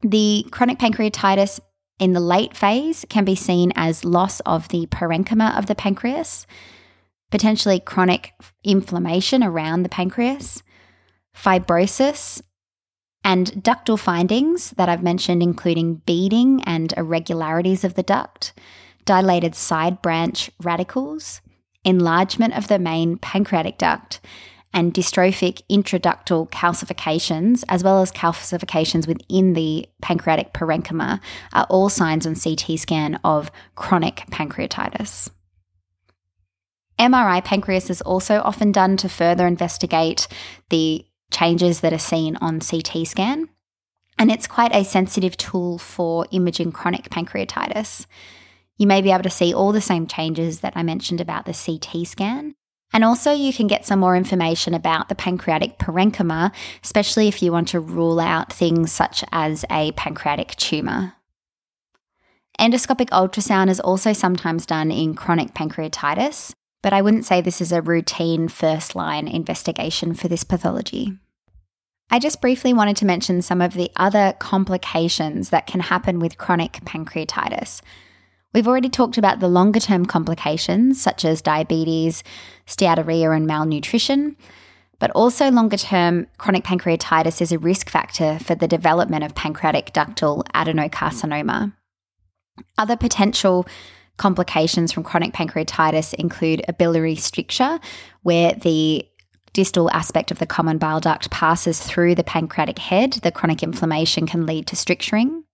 The 0.02 0.46
chronic 0.50 0.78
pancreatitis 0.78 1.58
in 1.98 2.12
the 2.12 2.20
late 2.20 2.56
phase 2.56 3.04
can 3.08 3.24
be 3.24 3.34
seen 3.34 3.72
as 3.74 4.04
loss 4.04 4.40
of 4.40 4.68
the 4.68 4.86
parenchyma 4.86 5.56
of 5.56 5.66
the 5.66 5.74
pancreas, 5.74 6.46
potentially 7.30 7.80
chronic 7.80 8.34
inflammation 8.62 9.42
around 9.42 9.82
the 9.82 9.88
pancreas, 9.88 10.62
fibrosis, 11.34 12.42
and 13.24 13.48
ductal 13.54 13.98
findings 13.98 14.70
that 14.72 14.88
I've 14.88 15.02
mentioned, 15.02 15.42
including 15.42 15.96
beading 16.06 16.62
and 16.64 16.92
irregularities 16.96 17.82
of 17.82 17.94
the 17.94 18.02
duct, 18.02 18.52
dilated 19.04 19.54
side 19.54 20.00
branch 20.00 20.50
radicals, 20.62 21.40
enlargement 21.84 22.56
of 22.56 22.68
the 22.68 22.78
main 22.78 23.16
pancreatic 23.18 23.78
duct, 23.78 24.20
and 24.76 24.92
dystrophic 24.92 25.62
intraductal 25.70 26.50
calcifications, 26.50 27.64
as 27.66 27.82
well 27.82 28.02
as 28.02 28.12
calcifications 28.12 29.08
within 29.08 29.54
the 29.54 29.88
pancreatic 30.02 30.52
parenchyma, 30.52 31.18
are 31.54 31.66
all 31.70 31.88
signs 31.88 32.26
on 32.26 32.36
CT 32.36 32.78
scan 32.78 33.18
of 33.24 33.50
chronic 33.74 34.24
pancreatitis. 34.30 35.30
MRI 36.98 37.42
pancreas 37.42 37.88
is 37.88 38.02
also 38.02 38.42
often 38.42 38.70
done 38.70 38.98
to 38.98 39.08
further 39.08 39.46
investigate 39.46 40.28
the 40.68 41.06
changes 41.30 41.80
that 41.80 41.94
are 41.94 41.98
seen 41.98 42.36
on 42.36 42.60
CT 42.60 43.06
scan. 43.06 43.48
And 44.18 44.30
it's 44.30 44.46
quite 44.46 44.74
a 44.74 44.84
sensitive 44.84 45.38
tool 45.38 45.78
for 45.78 46.26
imaging 46.32 46.72
chronic 46.72 47.08
pancreatitis. 47.08 48.04
You 48.76 48.86
may 48.86 49.00
be 49.00 49.10
able 49.10 49.22
to 49.22 49.30
see 49.30 49.54
all 49.54 49.72
the 49.72 49.80
same 49.80 50.06
changes 50.06 50.60
that 50.60 50.74
I 50.76 50.82
mentioned 50.82 51.22
about 51.22 51.46
the 51.46 51.54
CT 51.54 52.06
scan. 52.06 52.54
And 52.92 53.04
also, 53.04 53.32
you 53.32 53.52
can 53.52 53.66
get 53.66 53.84
some 53.84 53.98
more 53.98 54.16
information 54.16 54.72
about 54.72 55.08
the 55.08 55.14
pancreatic 55.14 55.78
parenchyma, 55.78 56.52
especially 56.82 57.28
if 57.28 57.42
you 57.42 57.52
want 57.52 57.68
to 57.68 57.80
rule 57.80 58.20
out 58.20 58.52
things 58.52 58.92
such 58.92 59.24
as 59.32 59.64
a 59.70 59.92
pancreatic 59.92 60.54
tumour. 60.56 61.14
Endoscopic 62.58 63.10
ultrasound 63.10 63.68
is 63.68 63.80
also 63.80 64.12
sometimes 64.12 64.64
done 64.64 64.90
in 64.90 65.14
chronic 65.14 65.52
pancreatitis, 65.52 66.52
but 66.82 66.92
I 66.92 67.02
wouldn't 67.02 67.26
say 67.26 67.40
this 67.40 67.60
is 67.60 67.72
a 67.72 67.82
routine 67.82 68.48
first 68.48 68.94
line 68.94 69.28
investigation 69.28 70.14
for 70.14 70.28
this 70.28 70.44
pathology. 70.44 71.18
I 72.08 72.18
just 72.18 72.40
briefly 72.40 72.72
wanted 72.72 72.96
to 72.98 73.04
mention 73.04 73.42
some 73.42 73.60
of 73.60 73.74
the 73.74 73.90
other 73.96 74.34
complications 74.38 75.50
that 75.50 75.66
can 75.66 75.80
happen 75.80 76.18
with 76.20 76.38
chronic 76.38 76.72
pancreatitis. 76.84 77.82
We've 78.56 78.66
already 78.66 78.88
talked 78.88 79.18
about 79.18 79.40
the 79.40 79.48
longer 79.48 79.80
term 79.80 80.06
complications 80.06 80.98
such 80.98 81.26
as 81.26 81.42
diabetes, 81.42 82.24
steatorrhea, 82.66 83.36
and 83.36 83.46
malnutrition. 83.46 84.34
But 84.98 85.10
also, 85.10 85.50
longer 85.50 85.76
term 85.76 86.26
chronic 86.38 86.64
pancreatitis 86.64 87.42
is 87.42 87.52
a 87.52 87.58
risk 87.58 87.90
factor 87.90 88.38
for 88.38 88.54
the 88.54 88.66
development 88.66 89.24
of 89.24 89.34
pancreatic 89.34 89.92
ductal 89.92 90.42
adenocarcinoma. 90.54 91.74
Other 92.78 92.96
potential 92.96 93.66
complications 94.16 94.90
from 94.90 95.02
chronic 95.02 95.34
pancreatitis 95.34 96.14
include 96.14 96.64
a 96.66 96.72
biliary 96.72 97.16
stricture, 97.16 97.78
where 98.22 98.54
the 98.54 99.06
distal 99.52 99.90
aspect 99.90 100.30
of 100.30 100.38
the 100.38 100.46
common 100.46 100.78
bile 100.78 101.00
duct 101.00 101.30
passes 101.30 101.78
through 101.78 102.14
the 102.14 102.24
pancreatic 102.24 102.78
head. 102.78 103.12
The 103.22 103.32
chronic 103.32 103.62
inflammation 103.62 104.26
can 104.26 104.46
lead 104.46 104.66
to 104.68 104.76
stricturing. 104.76 105.44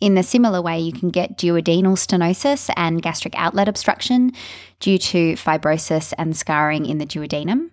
In 0.00 0.16
a 0.16 0.22
similar 0.22 0.62
way, 0.62 0.78
you 0.78 0.92
can 0.92 1.10
get 1.10 1.36
duodenal 1.36 1.96
stenosis 1.96 2.70
and 2.76 3.02
gastric 3.02 3.34
outlet 3.36 3.68
obstruction 3.68 4.32
due 4.78 4.98
to 4.98 5.34
fibrosis 5.34 6.12
and 6.16 6.36
scarring 6.36 6.86
in 6.86 6.98
the 6.98 7.06
duodenum. 7.06 7.70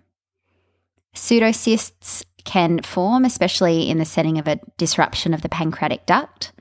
Pseudocysts 1.14 2.24
can 2.44 2.82
form, 2.82 3.24
especially 3.24 3.88
in 3.88 3.98
the 3.98 4.04
setting 4.04 4.38
of 4.38 4.48
a 4.48 4.60
disruption 4.76 5.34
of 5.34 5.42
the 5.42 5.48
pancreatic 5.48 6.04
duct. 6.04 6.52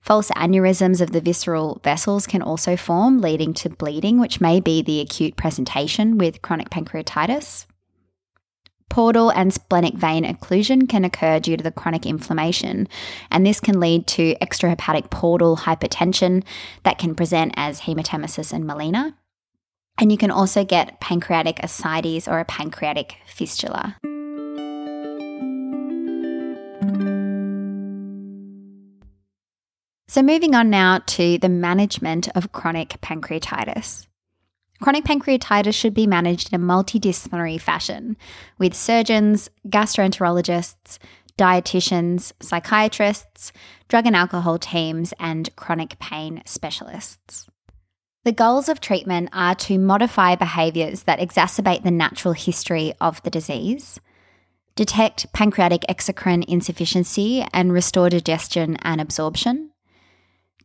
False 0.00 0.30
aneurysms 0.32 1.00
of 1.00 1.12
the 1.12 1.20
visceral 1.20 1.80
vessels 1.82 2.26
can 2.26 2.42
also 2.42 2.76
form, 2.76 3.20
leading 3.20 3.54
to 3.54 3.70
bleeding, 3.70 4.18
which 4.18 4.40
may 4.40 4.60
be 4.60 4.82
the 4.82 5.00
acute 5.00 5.36
presentation 5.36 6.18
with 6.18 6.42
chronic 6.42 6.68
pancreatitis. 6.68 7.66
Portal 8.90 9.30
and 9.30 9.52
splenic 9.52 9.94
vein 9.94 10.24
occlusion 10.24 10.88
can 10.88 11.04
occur 11.04 11.40
due 11.40 11.56
to 11.56 11.64
the 11.64 11.72
chronic 11.72 12.06
inflammation, 12.06 12.88
and 13.30 13.44
this 13.44 13.60
can 13.60 13.80
lead 13.80 14.06
to 14.08 14.36
extrahepatic 14.36 15.10
portal 15.10 15.56
hypertension 15.56 16.44
that 16.84 16.98
can 16.98 17.14
present 17.14 17.52
as 17.56 17.80
hematemesis 17.80 18.52
and 18.52 18.64
melena. 18.64 19.14
And 19.98 20.12
you 20.12 20.18
can 20.18 20.30
also 20.30 20.64
get 20.64 21.00
pancreatic 21.00 21.58
ascites 21.62 22.28
or 22.28 22.38
a 22.40 22.44
pancreatic 22.44 23.16
fistula. 23.26 23.96
So, 30.06 30.22
moving 30.22 30.54
on 30.54 30.70
now 30.70 30.98
to 30.98 31.38
the 31.38 31.48
management 31.48 32.28
of 32.36 32.52
chronic 32.52 33.00
pancreatitis. 33.00 34.06
Chronic 34.84 35.04
pancreatitis 35.04 35.72
should 35.72 35.94
be 35.94 36.06
managed 36.06 36.52
in 36.52 36.60
a 36.60 36.62
multidisciplinary 36.62 37.58
fashion 37.58 38.18
with 38.58 38.74
surgeons, 38.74 39.48
gastroenterologists, 39.66 40.98
dietitians, 41.38 42.32
psychiatrists, 42.42 43.50
drug 43.88 44.04
and 44.04 44.14
alcohol 44.14 44.58
teams, 44.58 45.14
and 45.18 45.48
chronic 45.56 45.98
pain 46.00 46.42
specialists. 46.44 47.46
The 48.24 48.32
goals 48.32 48.68
of 48.68 48.78
treatment 48.78 49.30
are 49.32 49.54
to 49.54 49.78
modify 49.78 50.34
behaviours 50.34 51.04
that 51.04 51.18
exacerbate 51.18 51.82
the 51.82 51.90
natural 51.90 52.34
history 52.34 52.92
of 53.00 53.22
the 53.22 53.30
disease, 53.30 53.98
detect 54.76 55.32
pancreatic 55.32 55.86
exocrine 55.88 56.44
insufficiency 56.46 57.42
and 57.54 57.72
restore 57.72 58.10
digestion 58.10 58.76
and 58.82 59.00
absorption, 59.00 59.70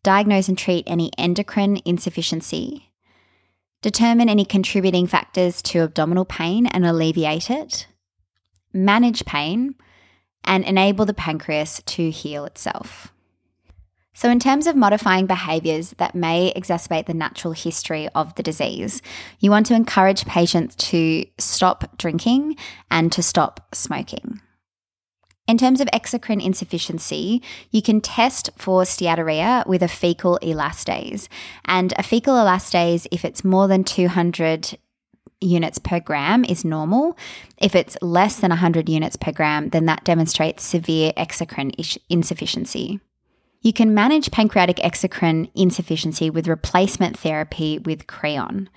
diagnose 0.04 0.50
and 0.50 0.58
treat 0.58 0.84
any 0.88 1.10
endocrine 1.18 1.80
insufficiency, 1.86 2.89
determine 3.82 4.30
any 4.30 4.46
contributing 4.46 5.08
factors 5.08 5.62
to 5.64 5.80
abdominal 5.80 6.26
pain 6.26 6.66
and 6.68 6.86
alleviate 6.86 7.50
it, 7.50 7.88
manage 8.74 9.26
pain, 9.26 9.76
and 10.44 10.64
enable 10.64 11.06
the 11.06 11.14
pancreas 11.14 11.82
to 11.86 12.10
heal 12.10 12.46
itself. 12.46 13.14
So, 14.14 14.30
in 14.30 14.40
terms 14.40 14.68
of 14.68 14.76
modifying 14.76 15.28
behaviours 15.28 15.92
that 15.92 16.14
may 16.14 16.52
exacerbate 16.54 17.06
the 17.06 17.14
natural 17.14 17.54
history 17.54 18.10
of 18.10 18.36
the 18.36 18.44
disease, 18.44 19.02
you 19.40 19.50
want 19.50 19.68
to 19.68 19.76
encourage 19.76 20.26
patients 20.26 20.76
to 20.90 21.26
stop 21.38 21.98
drinking 21.98 22.58
and 22.92 23.12
to 23.14 23.24
stop 23.24 23.74
smoking. 23.74 24.42
In 25.50 25.58
terms 25.58 25.82
of 25.82 25.88
exocrine 25.88 26.46
insufficiency, 26.46 27.42
you 27.72 27.82
can 27.82 28.02
test 28.02 28.52
for 28.56 28.84
steatorrhea 28.84 29.66
with 29.66 29.82
a 29.82 29.88
fecal 29.88 30.38
elastase. 30.44 31.28
And 31.66 31.92
a 31.98 32.04
fecal 32.04 32.36
elastase, 32.36 33.08
if 33.12 33.26
it's 33.26 33.44
more 33.44 33.68
than 33.68 33.84
200 33.84 34.78
units 35.42 35.80
per 35.80 36.02
gram 36.02 36.46
is 36.46 36.64
normal. 36.64 37.18
If 37.58 37.74
it's 37.74 37.98
less 38.00 38.40
than 38.40 38.50
100 38.50 38.90
units 38.90 39.16
per 39.16 39.32
gram, 39.32 39.70
then 39.70 39.88
that 39.88 40.04
demonstrates 40.04 40.64
severe 40.64 41.14
exocrine 41.18 41.74
insufficiency. 42.10 43.00
You 43.62 43.74
can 43.74 43.96
manage 43.96 44.30
pancreatic 44.30 44.78
exocrine 44.78 45.50
insufficiency 45.56 46.30
with 46.30 46.48
replacement 46.48 47.18
therapy 47.18 47.80
with 47.80 48.06
Creon. 48.06 48.70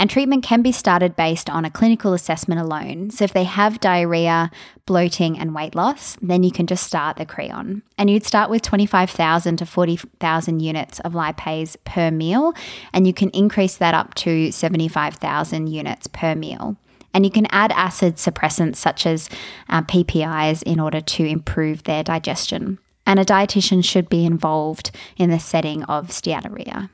And 0.00 0.08
treatment 0.08 0.42
can 0.42 0.62
be 0.62 0.72
started 0.72 1.14
based 1.14 1.50
on 1.50 1.66
a 1.66 1.70
clinical 1.70 2.14
assessment 2.14 2.58
alone. 2.58 3.10
So, 3.10 3.22
if 3.22 3.34
they 3.34 3.44
have 3.44 3.80
diarrhea, 3.80 4.50
bloating, 4.86 5.38
and 5.38 5.54
weight 5.54 5.74
loss, 5.74 6.16
then 6.22 6.42
you 6.42 6.50
can 6.50 6.66
just 6.66 6.84
start 6.84 7.18
the 7.18 7.26
Creon. 7.26 7.82
And 7.98 8.08
you'd 8.08 8.24
start 8.24 8.48
with 8.48 8.62
25,000 8.62 9.58
to 9.58 9.66
40,000 9.66 10.60
units 10.60 11.00
of 11.00 11.12
lipase 11.12 11.76
per 11.84 12.10
meal, 12.10 12.54
and 12.94 13.06
you 13.06 13.12
can 13.12 13.28
increase 13.30 13.76
that 13.76 13.92
up 13.92 14.14
to 14.14 14.50
75,000 14.50 15.66
units 15.66 16.06
per 16.06 16.34
meal. 16.34 16.78
And 17.12 17.26
you 17.26 17.30
can 17.30 17.46
add 17.50 17.70
acid 17.72 18.16
suppressants 18.16 18.76
such 18.76 19.04
as 19.04 19.28
uh, 19.68 19.82
PPIs 19.82 20.62
in 20.62 20.80
order 20.80 21.02
to 21.02 21.26
improve 21.26 21.84
their 21.84 22.02
digestion 22.02 22.78
and 23.06 23.18
a 23.18 23.24
dietitian 23.24 23.84
should 23.84 24.08
be 24.08 24.24
involved 24.24 24.92
in 25.16 25.30
the 25.30 25.40
setting 25.40 25.82
of 25.84 26.08
steatorrhea. 26.08 26.88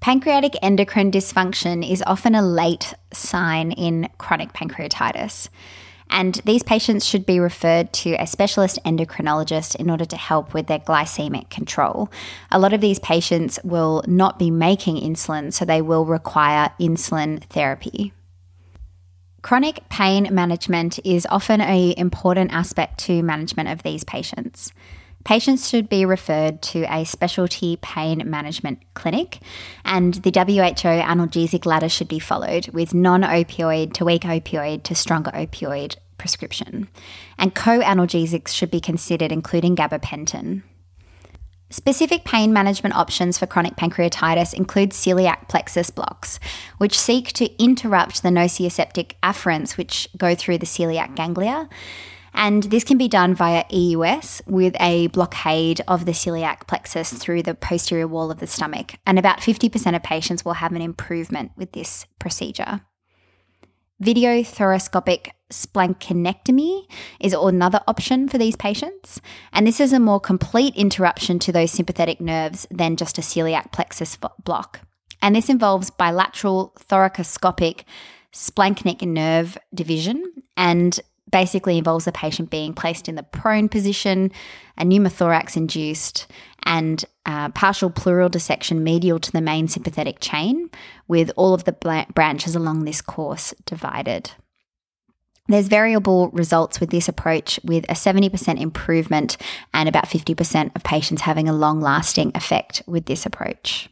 Pancreatic 0.00 0.54
endocrine 0.60 1.10
dysfunction 1.10 1.88
is 1.88 2.02
often 2.06 2.34
a 2.34 2.42
late 2.42 2.94
sign 3.12 3.72
in 3.72 4.08
chronic 4.18 4.52
pancreatitis. 4.52 5.48
And 6.10 6.34
these 6.44 6.62
patients 6.62 7.06
should 7.06 7.24
be 7.24 7.40
referred 7.40 7.92
to 7.94 8.12
a 8.14 8.26
specialist 8.26 8.78
endocrinologist 8.84 9.74
in 9.76 9.90
order 9.90 10.04
to 10.04 10.16
help 10.16 10.52
with 10.52 10.66
their 10.66 10.78
glycemic 10.78 11.48
control. 11.48 12.10
A 12.50 12.58
lot 12.58 12.72
of 12.72 12.80
these 12.80 12.98
patients 12.98 13.58
will 13.64 14.04
not 14.06 14.38
be 14.38 14.50
making 14.50 14.96
insulin, 14.96 15.52
so 15.52 15.64
they 15.64 15.80
will 15.80 16.04
require 16.04 16.70
insulin 16.78 17.42
therapy. 17.44 18.12
Chronic 19.40 19.88
pain 19.88 20.28
management 20.30 20.98
is 21.04 21.26
often 21.30 21.60
an 21.60 21.92
important 21.96 22.52
aspect 22.52 22.98
to 23.00 23.22
management 23.22 23.68
of 23.68 23.82
these 23.82 24.04
patients. 24.04 24.72
Patients 25.24 25.70
should 25.70 25.88
be 25.88 26.04
referred 26.04 26.60
to 26.62 26.82
a 26.82 27.04
specialty 27.04 27.78
pain 27.80 28.22
management 28.28 28.80
clinic, 28.92 29.40
and 29.84 30.14
the 30.14 30.30
WHO 30.30 31.00
analgesic 31.00 31.64
ladder 31.64 31.88
should 31.88 32.08
be 32.08 32.18
followed 32.18 32.68
with 32.68 32.92
non 32.92 33.22
opioid 33.22 33.94
to 33.94 34.04
weak 34.04 34.22
opioid 34.22 34.82
to 34.84 34.94
stronger 34.94 35.30
opioid 35.30 35.96
prescription. 36.18 36.88
And 37.38 37.54
co 37.54 37.80
analgesics 37.80 38.48
should 38.48 38.70
be 38.70 38.80
considered, 38.80 39.32
including 39.32 39.76
gabapentin. 39.76 40.62
Specific 41.70 42.24
pain 42.24 42.52
management 42.52 42.94
options 42.94 43.38
for 43.38 43.46
chronic 43.46 43.74
pancreatitis 43.76 44.54
include 44.54 44.90
celiac 44.90 45.48
plexus 45.48 45.90
blocks, 45.90 46.38
which 46.78 46.98
seek 46.98 47.32
to 47.32 47.50
interrupt 47.60 48.22
the 48.22 48.28
nociceptive 48.28 49.10
afferents 49.22 49.76
which 49.76 50.08
go 50.16 50.34
through 50.34 50.58
the 50.58 50.66
celiac 50.66 51.16
ganglia. 51.16 51.68
And 52.34 52.64
this 52.64 52.84
can 52.84 52.98
be 52.98 53.08
done 53.08 53.34
via 53.34 53.64
EUS 53.70 54.42
with 54.46 54.74
a 54.80 55.06
blockade 55.08 55.80
of 55.86 56.04
the 56.04 56.12
celiac 56.12 56.66
plexus 56.66 57.12
through 57.12 57.44
the 57.44 57.54
posterior 57.54 58.08
wall 58.08 58.30
of 58.30 58.40
the 58.40 58.46
stomach. 58.46 58.94
And 59.06 59.18
about 59.18 59.38
50% 59.38 59.94
of 59.94 60.02
patients 60.02 60.44
will 60.44 60.54
have 60.54 60.72
an 60.72 60.82
improvement 60.82 61.52
with 61.56 61.72
this 61.72 62.06
procedure. 62.18 62.80
Video 64.00 64.42
thoracoscopic 64.42 65.28
splanchnicectomy 65.52 66.90
is 67.20 67.32
another 67.32 67.80
option 67.86 68.28
for 68.28 68.38
these 68.38 68.56
patients. 68.56 69.20
And 69.52 69.66
this 69.66 69.78
is 69.78 69.92
a 69.92 70.00
more 70.00 70.18
complete 70.18 70.74
interruption 70.74 71.38
to 71.38 71.52
those 71.52 71.70
sympathetic 71.70 72.20
nerves 72.20 72.66
than 72.70 72.96
just 72.96 73.18
a 73.18 73.20
celiac 73.20 73.70
plexus 73.72 74.18
block. 74.42 74.80
And 75.22 75.36
this 75.36 75.48
involves 75.48 75.90
bilateral 75.90 76.74
thoracoscopic 76.90 77.84
splanchnic 78.32 79.00
nerve 79.06 79.56
division 79.72 80.32
and 80.56 81.00
basically 81.34 81.76
involves 81.76 82.04
the 82.04 82.12
patient 82.12 82.48
being 82.48 82.72
placed 82.72 83.08
in 83.08 83.16
the 83.16 83.22
prone 83.24 83.68
position, 83.68 84.30
a 84.78 84.84
pneumothorax 84.84 85.56
induced, 85.56 86.28
and 86.62 87.04
uh, 87.26 87.48
partial 87.48 87.90
pleural 87.90 88.28
dissection 88.28 88.84
medial 88.84 89.18
to 89.18 89.32
the 89.32 89.40
main 89.40 89.66
sympathetic 89.66 90.20
chain, 90.20 90.70
with 91.08 91.32
all 91.34 91.52
of 91.52 91.64
the 91.64 92.06
branches 92.14 92.54
along 92.54 92.84
this 92.84 93.02
course 93.02 93.52
divided. 93.66 94.30
There's 95.48 95.66
variable 95.66 96.28
results 96.28 96.78
with 96.78 96.90
this 96.90 97.08
approach, 97.08 97.58
with 97.64 97.84
a 97.90 97.94
70% 97.94 98.60
improvement 98.60 99.36
and 99.74 99.88
about 99.88 100.06
50% 100.06 100.76
of 100.76 100.84
patients 100.84 101.22
having 101.22 101.48
a 101.48 101.52
long 101.52 101.80
lasting 101.80 102.30
effect 102.36 102.84
with 102.86 103.06
this 103.06 103.26
approach. 103.26 103.88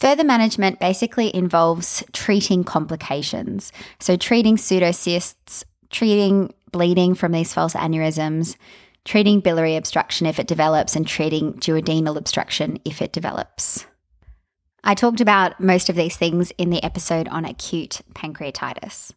Further 0.00 0.24
management 0.24 0.80
basically 0.80 1.32
involves 1.36 2.02
treating 2.14 2.64
complications. 2.64 3.70
So, 3.98 4.16
treating 4.16 4.56
pseudocysts, 4.56 5.64
treating 5.90 6.52
bleeding 6.72 7.14
from 7.14 7.32
these 7.32 7.52
false 7.52 7.74
aneurysms, 7.74 8.56
treating 9.04 9.40
biliary 9.40 9.76
obstruction 9.76 10.26
if 10.26 10.38
it 10.38 10.46
develops, 10.46 10.96
and 10.96 11.06
treating 11.06 11.54
duodenal 11.54 12.16
obstruction 12.16 12.78
if 12.84 13.02
it 13.02 13.12
develops. 13.12 13.86
I 14.82 14.94
talked 14.94 15.20
about 15.20 15.60
most 15.60 15.90
of 15.90 15.96
these 15.96 16.16
things 16.16 16.52
in 16.52 16.70
the 16.70 16.82
episode 16.82 17.28
on 17.28 17.44
acute 17.44 18.00
pancreatitis. 18.14 19.12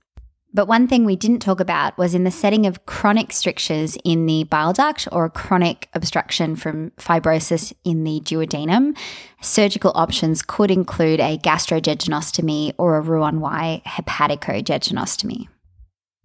But 0.55 0.67
one 0.67 0.88
thing 0.88 1.03
we 1.03 1.15
didn't 1.15 1.39
talk 1.39 1.59
about 1.59 1.97
was 1.97 2.13
in 2.13 2.25
the 2.25 2.31
setting 2.31 2.67
of 2.67 2.86
chronic 2.86 3.31
strictures 3.31 3.97
in 4.03 4.27
the 4.27 4.43
bile 4.43 4.71
duct 4.71 5.07
or 5.12 5.27
chronic 5.27 5.89
obstruction 5.95 6.55
from 6.55 6.91
fibrosis 6.91 7.73
in 7.83 8.03
the 8.03 8.19
duodenum, 8.19 8.95
surgical 9.41 9.91
options 9.95 10.43
could 10.43 10.69
include 10.69 11.19
a 11.19 11.39
gastrojejunostomy 11.39 12.73
or 12.77 12.97
a 12.97 13.01
Roux-en-Y 13.01 13.81
hepaticojejunostomy. 13.88 15.47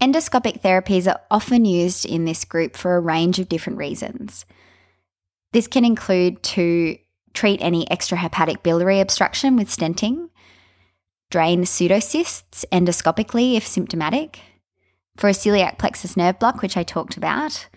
Endoscopic 0.00 0.60
therapies 0.60 1.10
are 1.10 1.20
often 1.28 1.64
used 1.64 2.06
in 2.06 2.24
this 2.24 2.44
group 2.44 2.76
for 2.76 2.94
a 2.94 3.00
range 3.00 3.40
of 3.40 3.48
different 3.48 3.78
reasons. 3.78 4.44
This 5.52 5.66
can 5.66 5.84
include 5.84 6.40
to 6.44 6.96
treat 7.34 7.60
any 7.60 7.84
extrahepatic 7.86 8.62
biliary 8.62 9.00
obstruction 9.00 9.56
with 9.56 9.68
stenting, 9.68 10.28
drain 11.30 11.62
pseudocysts 11.62 12.64
endoscopically 12.70 13.56
if 13.56 13.66
symptomatic, 13.66 14.38
for 15.16 15.28
a 15.28 15.32
celiac 15.32 15.78
plexus 15.78 16.16
nerve 16.16 16.38
block, 16.38 16.62
which 16.62 16.76
I 16.76 16.84
talked 16.84 17.16
about, 17.16 17.68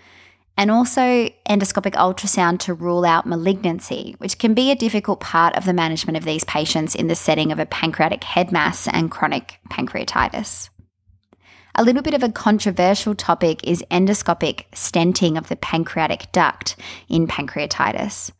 and 0.56 0.70
also 0.70 1.28
endoscopic 1.50 1.94
ultrasound 1.94 2.60
to 2.60 2.74
rule 2.76 3.04
out 3.04 3.26
malignancy, 3.26 4.16
which 4.20 4.38
can 4.38 4.54
be 4.54 4.70
a 4.70 4.76
difficult 4.76 5.22
part 5.22 5.56
of 5.56 5.66
the 5.66 5.74
management 5.74 6.18
of 6.18 6.24
these 6.24 6.44
patients 6.44 6.94
in 6.94 7.08
the 7.08 7.16
setting 7.16 7.52
of 7.52 7.58
a 7.58 7.66
pancreatic 7.66 8.24
head 8.24 8.52
mass 8.52 8.88
and 8.88 9.10
chronic 9.10 9.60
pancreatitis. 9.72 10.70
A 11.76 11.84
little 11.84 12.02
bit 12.02 12.14
of 12.14 12.24
a 12.24 12.32
controversial 12.32 13.16
topic 13.16 13.66
is 13.66 13.84
endoscopic 13.90 14.66
stenting 14.74 15.38
of 15.38 15.48
the 15.48 15.56
pancreatic 15.56 16.32
duct 16.32 16.76
in 17.08 17.28
pancreatitis. 17.28 18.32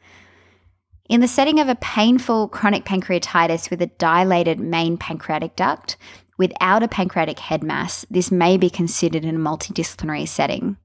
In 1.08 1.22
the 1.22 1.28
setting 1.28 1.60
of 1.60 1.70
a 1.70 1.76
painful 1.76 2.50
chronic 2.50 2.84
pancreatitis 2.84 3.70
with 3.70 3.82
a 3.82 3.88
dilated 3.88 4.60
main 4.60 4.98
pancreatic 4.98 5.56
duct 5.56 5.98
without 6.38 6.84
a 6.84 6.88
pancreatic 6.88 7.40
head 7.40 7.64
mass, 7.64 8.06
this 8.10 8.32
may 8.32 8.58
be 8.58 8.70
considered 8.70 9.24
in 9.24 9.36
a 9.36 9.40
multidisciplinary 9.40 10.28
setting. 10.28 10.78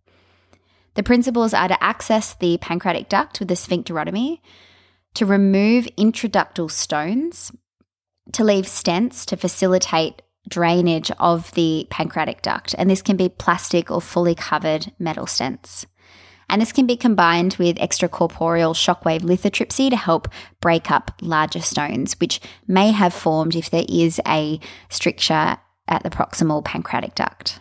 The 0.94 1.02
principles 1.02 1.52
are 1.52 1.68
to 1.68 1.82
access 1.82 2.35
the 2.35 2.59
pancreatic 2.59 3.09
duct 3.09 3.40
with 3.40 3.50
a 3.50 3.54
sphincterotomy, 3.54 4.40
to 5.14 5.26
remove 5.26 5.88
intraductal 5.96 6.70
stones, 6.70 7.52
to 8.32 8.44
leave 8.44 8.66
stents 8.66 9.24
to 9.26 9.37
facilitate 9.37 10.22
drainage 10.48 11.11
of 11.18 11.52
the 11.52 11.87
pancreatic 11.90 12.42
duct, 12.42 12.74
and 12.78 12.88
this 12.88 13.02
can 13.02 13.16
be 13.16 13.28
plastic 13.28 13.90
or 13.90 14.00
fully 14.00 14.35
covered 14.35 14.92
metal 14.98 15.26
stents. 15.26 15.87
And 16.48 16.62
this 16.62 16.72
can 16.72 16.87
be 16.87 16.96
combined 16.96 17.56
with 17.59 17.76
extracorporeal 17.78 18.74
shockwave 18.74 19.22
lithotripsy 19.22 19.90
to 19.90 19.96
help 19.96 20.28
break 20.61 20.90
up 20.90 21.11
larger 21.20 21.61
stones, 21.61 22.14
which 22.20 22.40
may 22.68 22.92
have 22.92 23.12
formed 23.12 23.56
if 23.56 23.68
there 23.70 23.87
is 23.88 24.20
a 24.26 24.61
stricture 24.88 25.59
at 25.88 26.02
the 26.02 26.11
proximal 26.11 26.64
pancreatic 26.64 27.14
duct. 27.14 27.61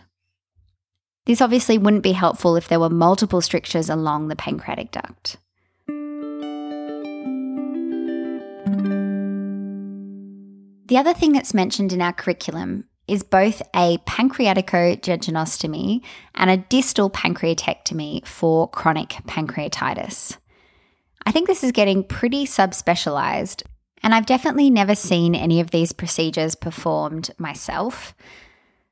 This 1.26 1.40
obviously 1.40 1.78
wouldn't 1.78 2.04
be 2.04 2.12
helpful 2.12 2.54
if 2.54 2.68
there 2.68 2.78
were 2.78 2.88
multiple 2.88 3.40
strictures 3.40 3.90
along 3.90 4.28
the 4.28 4.36
pancreatic 4.36 4.92
duct. 4.92 5.38
The 10.86 10.98
other 10.98 11.14
thing 11.14 11.32
that's 11.32 11.52
mentioned 11.52 11.92
in 11.92 12.00
our 12.00 12.12
curriculum 12.12 12.84
is 13.08 13.24
both 13.24 13.60
a 13.74 13.98
pancreaticojejunostomy 13.98 16.00
and 16.36 16.50
a 16.50 16.58
distal 16.58 17.10
pancreatectomy 17.10 18.24
for 18.24 18.70
chronic 18.70 19.08
pancreatitis. 19.26 20.36
I 21.24 21.32
think 21.32 21.48
this 21.48 21.64
is 21.64 21.72
getting 21.72 22.04
pretty 22.04 22.46
subspecialized, 22.46 23.64
and 24.04 24.14
I've 24.14 24.26
definitely 24.26 24.70
never 24.70 24.94
seen 24.94 25.34
any 25.34 25.60
of 25.60 25.72
these 25.72 25.92
procedures 25.92 26.54
performed 26.54 27.32
myself. 27.36 28.14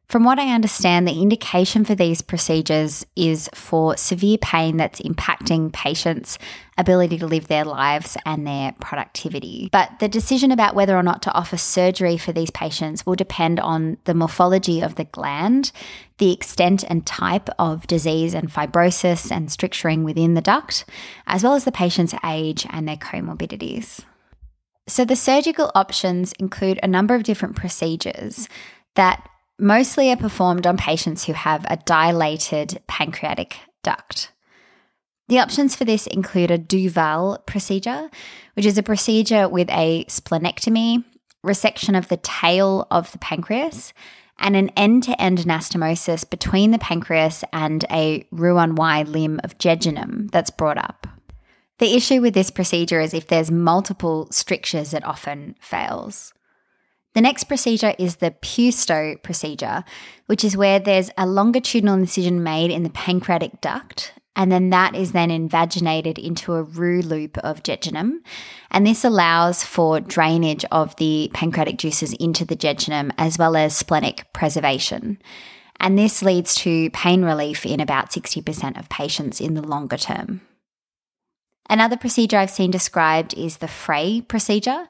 From 0.09 0.25
what 0.25 0.39
I 0.39 0.55
understand, 0.55 1.09
the 1.09 1.23
indication 1.23 1.85
for 1.85 1.95
these 1.95 2.21
procedures 2.21 3.07
is 3.17 3.49
for 3.55 3.97
severe 3.97 4.37
pain 4.39 4.77
that's 4.77 5.01
impacting 5.01 5.73
patients' 5.73 6.39
ability 6.77 7.19
to 7.19 7.27
live 7.27 7.49
their 7.49 7.65
lives 7.65 8.17
and 8.27 8.47
their 8.47 8.73
productivity. 8.81 9.71
But 9.73 9.99
the 10.01 10.09
decision 10.09 10.53
about 10.53 10.75
whether 10.75 10.97
or 10.97 11.03
not 11.03 11.23
to 11.23 11.33
offer 11.33 11.57
surgery 11.57 12.19
for 12.19 12.33
these 12.33 12.51
patients 12.51 13.07
will 13.07 13.15
depend 13.15 13.59
on 13.59 13.97
the 14.05 14.15
morphology 14.15 14.83
of 14.83 14.97
the 14.97 15.05
gland, 15.05 15.73
the 16.19 16.33
extent 16.33 16.85
and 16.85 17.07
type 17.07 17.49
of 17.59 17.87
disease 17.87 18.35
and 18.35 18.51
fibrosis 18.51 19.33
and 19.33 19.51
stricturing 19.51 20.05
within 20.05 20.35
the 20.35 20.43
duct, 20.43 20.85
as 21.27 21.43
well 21.43 21.55
as 21.55 21.65
the 21.65 21.73
patient's 21.73 22.15
age 22.25 22.67
and 22.71 22.87
their 22.87 22.97
comorbidities. 22.97 24.05
So, 24.87 25.07
the 25.07 25.17
surgical 25.17 25.73
options 25.75 26.33
include 26.39 26.79
a 26.83 26.89
number 26.89 27.15
of 27.15 27.23
different 27.23 27.57
procedures 27.57 28.49
that 28.97 29.27
mostly 29.59 30.11
are 30.11 30.17
performed 30.17 30.67
on 30.67 30.77
patients 30.77 31.25
who 31.25 31.33
have 31.33 31.65
a 31.69 31.77
dilated 31.77 32.83
pancreatic 32.87 33.59
duct. 33.83 34.31
The 35.29 35.39
options 35.39 35.75
for 35.75 35.85
this 35.85 36.07
include 36.07 36.51
a 36.51 36.59
Duval 36.59 37.43
procedure, 37.47 38.11
which 38.55 38.67
is 38.67 38.77
a 38.77 38.83
procedure 38.83 39.49
with 39.49 39.71
a 39.71 40.05
splenectomy, 40.05 41.05
resection 41.45 41.97
of 41.97 42.09
the 42.09 42.19
tail 42.19 42.87
of 42.91 43.11
the 43.13 43.19
pancreas, 43.19 43.95
and 44.39 44.57
an 44.57 44.71
end 44.71 45.05
to 45.05 45.21
end 45.21 45.39
anastomosis 45.39 46.29
between 46.29 46.73
the 46.73 46.79
pancreas 46.79 47.45
and 47.53 47.85
a 47.91 48.27
Roux-en-Y 48.33 49.03
limb 49.05 49.41
of 49.45 49.57
jejunum 49.59 50.31
that's 50.31 50.51
brought 50.51 50.79
up. 50.79 51.07
The 51.79 51.95
issue 51.95 52.21
with 52.21 52.35
this 52.35 52.51
procedure 52.51 53.01
is 53.01 53.15
if 53.15 53.29
there's 53.29 53.51
multiple 53.51 54.29
strictures, 54.31 54.93
it 54.93 55.05
often 55.05 55.55
fails. 55.61 56.33
The 57.15 57.21
next 57.21 57.45
procedure 57.45 57.95
is 57.97 58.17
the 58.17 58.33
Puestow 58.33 59.17
procedure, 59.23 59.85
which 60.27 60.45
is 60.45 60.57
where 60.57 60.81
there's 60.81 61.11
a 61.17 61.27
longitudinal 61.27 61.95
incision 61.95 62.43
made 62.43 62.73
in 62.73 62.83
the 62.83 62.91
pancreatic 62.91 63.61
duct, 63.61 64.13
and 64.35 64.51
then 64.51 64.71
that 64.71 64.97
is 64.97 65.13
then 65.13 65.31
invaginated 65.31 66.19
into 66.19 66.55
a 66.55 66.63
roux 66.65 67.03
loop 67.03 67.39
of 67.39 67.63
jejunum. 67.63 68.15
And 68.73 68.85
this 68.85 69.05
allows 69.05 69.63
for 69.63 70.01
drainage 70.01 70.65
of 70.73 70.97
the 70.97 71.31
pancreatic 71.33 71.79
juices 71.79 72.15
into 72.15 72.45
the 72.45 72.57
jejunum 72.57 73.13
as 73.17 73.39
well 73.39 73.57
as 73.57 73.77
splenic 73.77 74.25
preservation. 74.33 75.19
And 75.79 75.97
this 75.97 76.21
leads 76.21 76.57
to 76.57 76.91
pain 76.91 77.25
relief 77.25 77.65
in 77.65 77.79
about 77.79 78.11
60% 78.11 78.77
of 78.77 78.89
patients 78.89 79.41
in 79.41 79.55
the 79.55 79.63
longer 79.63 79.97
term. 79.97 80.41
Another 81.71 81.97
procedure 81.97 82.39
I've 82.39 82.51
seen 82.51 82.73
described 82.73 83.35
is 83.35 83.59
the 83.59 83.69
Frey 83.69 84.21
procedure 84.21 84.89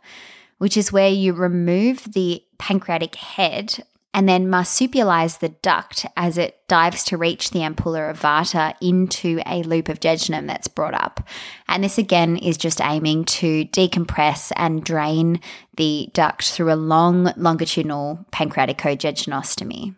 which 0.58 0.76
is 0.76 0.92
where 0.92 1.08
you 1.08 1.32
remove 1.32 2.12
the 2.12 2.42
pancreatic 2.58 3.14
head 3.16 3.84
and 4.14 4.28
then 4.28 4.46
marsupialize 4.46 5.40
the 5.40 5.48
duct 5.48 6.06
as 6.16 6.38
it 6.38 6.56
dives 6.68 7.02
to 7.02 7.16
reach 7.16 7.50
the 7.50 7.58
ampulla 7.58 8.10
of 8.10 8.20
Vater 8.20 8.72
into 8.80 9.42
a 9.44 9.64
loop 9.64 9.88
of 9.88 9.98
jejunum 9.98 10.46
that's 10.46 10.68
brought 10.68 10.94
up. 10.94 11.26
And 11.68 11.82
this 11.82 11.98
again 11.98 12.36
is 12.36 12.56
just 12.56 12.80
aiming 12.80 13.24
to 13.24 13.64
decompress 13.66 14.52
and 14.54 14.84
drain 14.84 15.40
the 15.76 16.10
duct 16.12 16.44
through 16.48 16.72
a 16.72 16.76
long 16.76 17.32
longitudinal 17.36 18.24
pancreaticojejunostomy. 18.32 19.96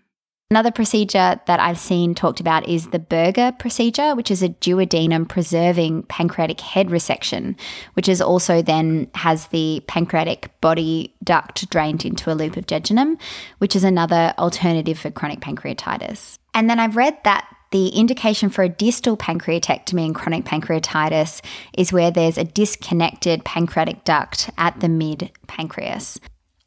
Another 0.49 0.71
procedure 0.71 1.41
that 1.47 1.59
I've 1.59 1.79
seen 1.79 2.15
talked 2.15 2.39
about 2.39 2.69
is 2.69 2.91
the 2.91 3.01
Beger 3.01 3.51
procedure, 3.59 4.15
which 4.15 4.31
is 4.31 4.45
a 4.45 4.51
duodenum 4.51 5.29
preserving 5.29 6.05
pancreatic 6.05 6.61
head 6.61 6.87
resection, 6.87 7.59
which 7.95 8.09
is 8.09 8.21
also 8.21 8.63
then 8.63 9.11
has 9.17 9.49
the 9.49 9.83
pancreatic 9.89 10.53
body 10.61 11.13
duct 11.25 11.69
drained 11.69 12.05
into 12.05 12.31
a 12.31 12.35
loop 12.35 12.57
of 12.57 12.67
jejunum, 12.67 13.21
which 13.59 13.75
is 13.75 13.83
another 13.83 14.35
alternative 14.39 14.97
for 14.97 15.11
chronic 15.11 15.41
pancreatitis. 15.41 16.39
And 16.55 16.71
then 16.71 16.79
I've 16.79 16.95
read 16.95 17.19
that 17.25 17.53
the 17.73 17.89
indication 17.89 18.49
for 18.49 18.63
a 18.63 18.69
distal 18.69 19.17
pancreatectomy 19.17 20.07
in 20.07 20.15
chronic 20.15 20.45
pancreatitis 20.45 21.45
is 21.77 21.93
where 21.93 22.13
there's 22.13 22.39
a 22.39 22.45
disconnected 22.45 23.45
pancreatic 23.45 24.05
duct 24.05 24.49
at 24.57 24.79
the 24.79 24.89
mid 24.89 25.33
pancreas. 25.49 26.21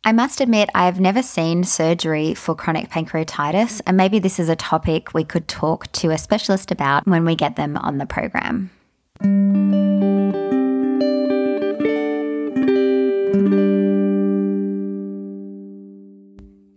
I 0.09 0.11
must 0.11 0.41
admit, 0.41 0.71
I 0.73 0.85
have 0.85 0.99
never 0.99 1.21
seen 1.21 1.63
surgery 1.63 2.33
for 2.33 2.55
chronic 2.55 2.89
pancreatitis, 2.89 3.79
and 3.85 3.95
maybe 3.95 4.17
this 4.17 4.39
is 4.39 4.49
a 4.49 4.55
topic 4.55 5.13
we 5.13 5.23
could 5.23 5.47
talk 5.47 5.91
to 5.91 6.09
a 6.09 6.17
specialist 6.17 6.71
about 6.71 7.05
when 7.05 7.25
we 7.25 7.35
get 7.35 7.57
them 7.57 7.77
on 7.77 7.99
the 7.99 8.07
program. 8.07 8.71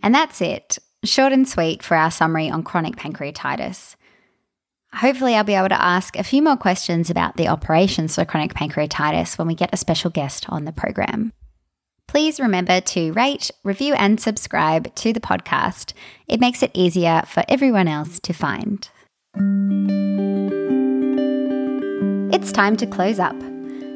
And 0.02 0.14
that's 0.14 0.42
it. 0.42 0.78
Short 1.02 1.32
and 1.32 1.48
sweet 1.48 1.82
for 1.82 1.96
our 1.96 2.10
summary 2.10 2.50
on 2.50 2.62
chronic 2.62 2.96
pancreatitis. 2.96 3.96
Hopefully, 4.92 5.36
I'll 5.36 5.44
be 5.44 5.54
able 5.54 5.70
to 5.70 5.82
ask 5.82 6.18
a 6.18 6.22
few 6.22 6.42
more 6.42 6.58
questions 6.58 7.08
about 7.08 7.38
the 7.38 7.48
operations 7.48 8.16
for 8.16 8.26
chronic 8.26 8.52
pancreatitis 8.52 9.38
when 9.38 9.46
we 9.46 9.54
get 9.54 9.72
a 9.72 9.78
special 9.78 10.10
guest 10.10 10.44
on 10.50 10.66
the 10.66 10.72
program. 10.72 11.32
Please 12.12 12.38
remember 12.38 12.78
to 12.78 13.10
rate, 13.12 13.50
review, 13.64 13.94
and 13.94 14.20
subscribe 14.20 14.94
to 14.96 15.14
the 15.14 15.20
podcast. 15.20 15.94
It 16.28 16.40
makes 16.40 16.62
it 16.62 16.70
easier 16.74 17.22
for 17.26 17.42
everyone 17.48 17.88
else 17.88 18.20
to 18.20 18.34
find. 18.34 18.86
it's 22.34 22.52
time 22.52 22.76
to 22.76 22.86
close 22.86 23.18
up. 23.18 23.40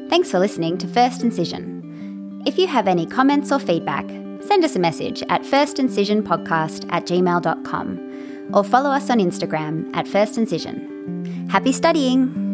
Thanks 0.09 0.31
for 0.31 0.39
listening 0.39 0.79
to 0.79 0.87
First 0.87 1.21
Incision. 1.21 2.41
If 2.47 2.57
you 2.57 2.65
have 2.65 2.87
any 2.87 3.05
comments 3.05 3.51
or 3.51 3.59
feedback, 3.59 4.09
send 4.41 4.63
us 4.63 4.75
a 4.75 4.79
message 4.79 5.21
at 5.29 5.43
firstincisionpodcast 5.43 6.91
at 6.91 7.05
gmail.com 7.05 8.49
or 8.51 8.63
follow 8.63 8.89
us 8.89 9.11
on 9.11 9.19
Instagram 9.19 9.95
at 9.95 10.07
First 10.07 10.39
Incision. 10.39 11.47
Happy 11.51 11.71
studying! 11.71 12.46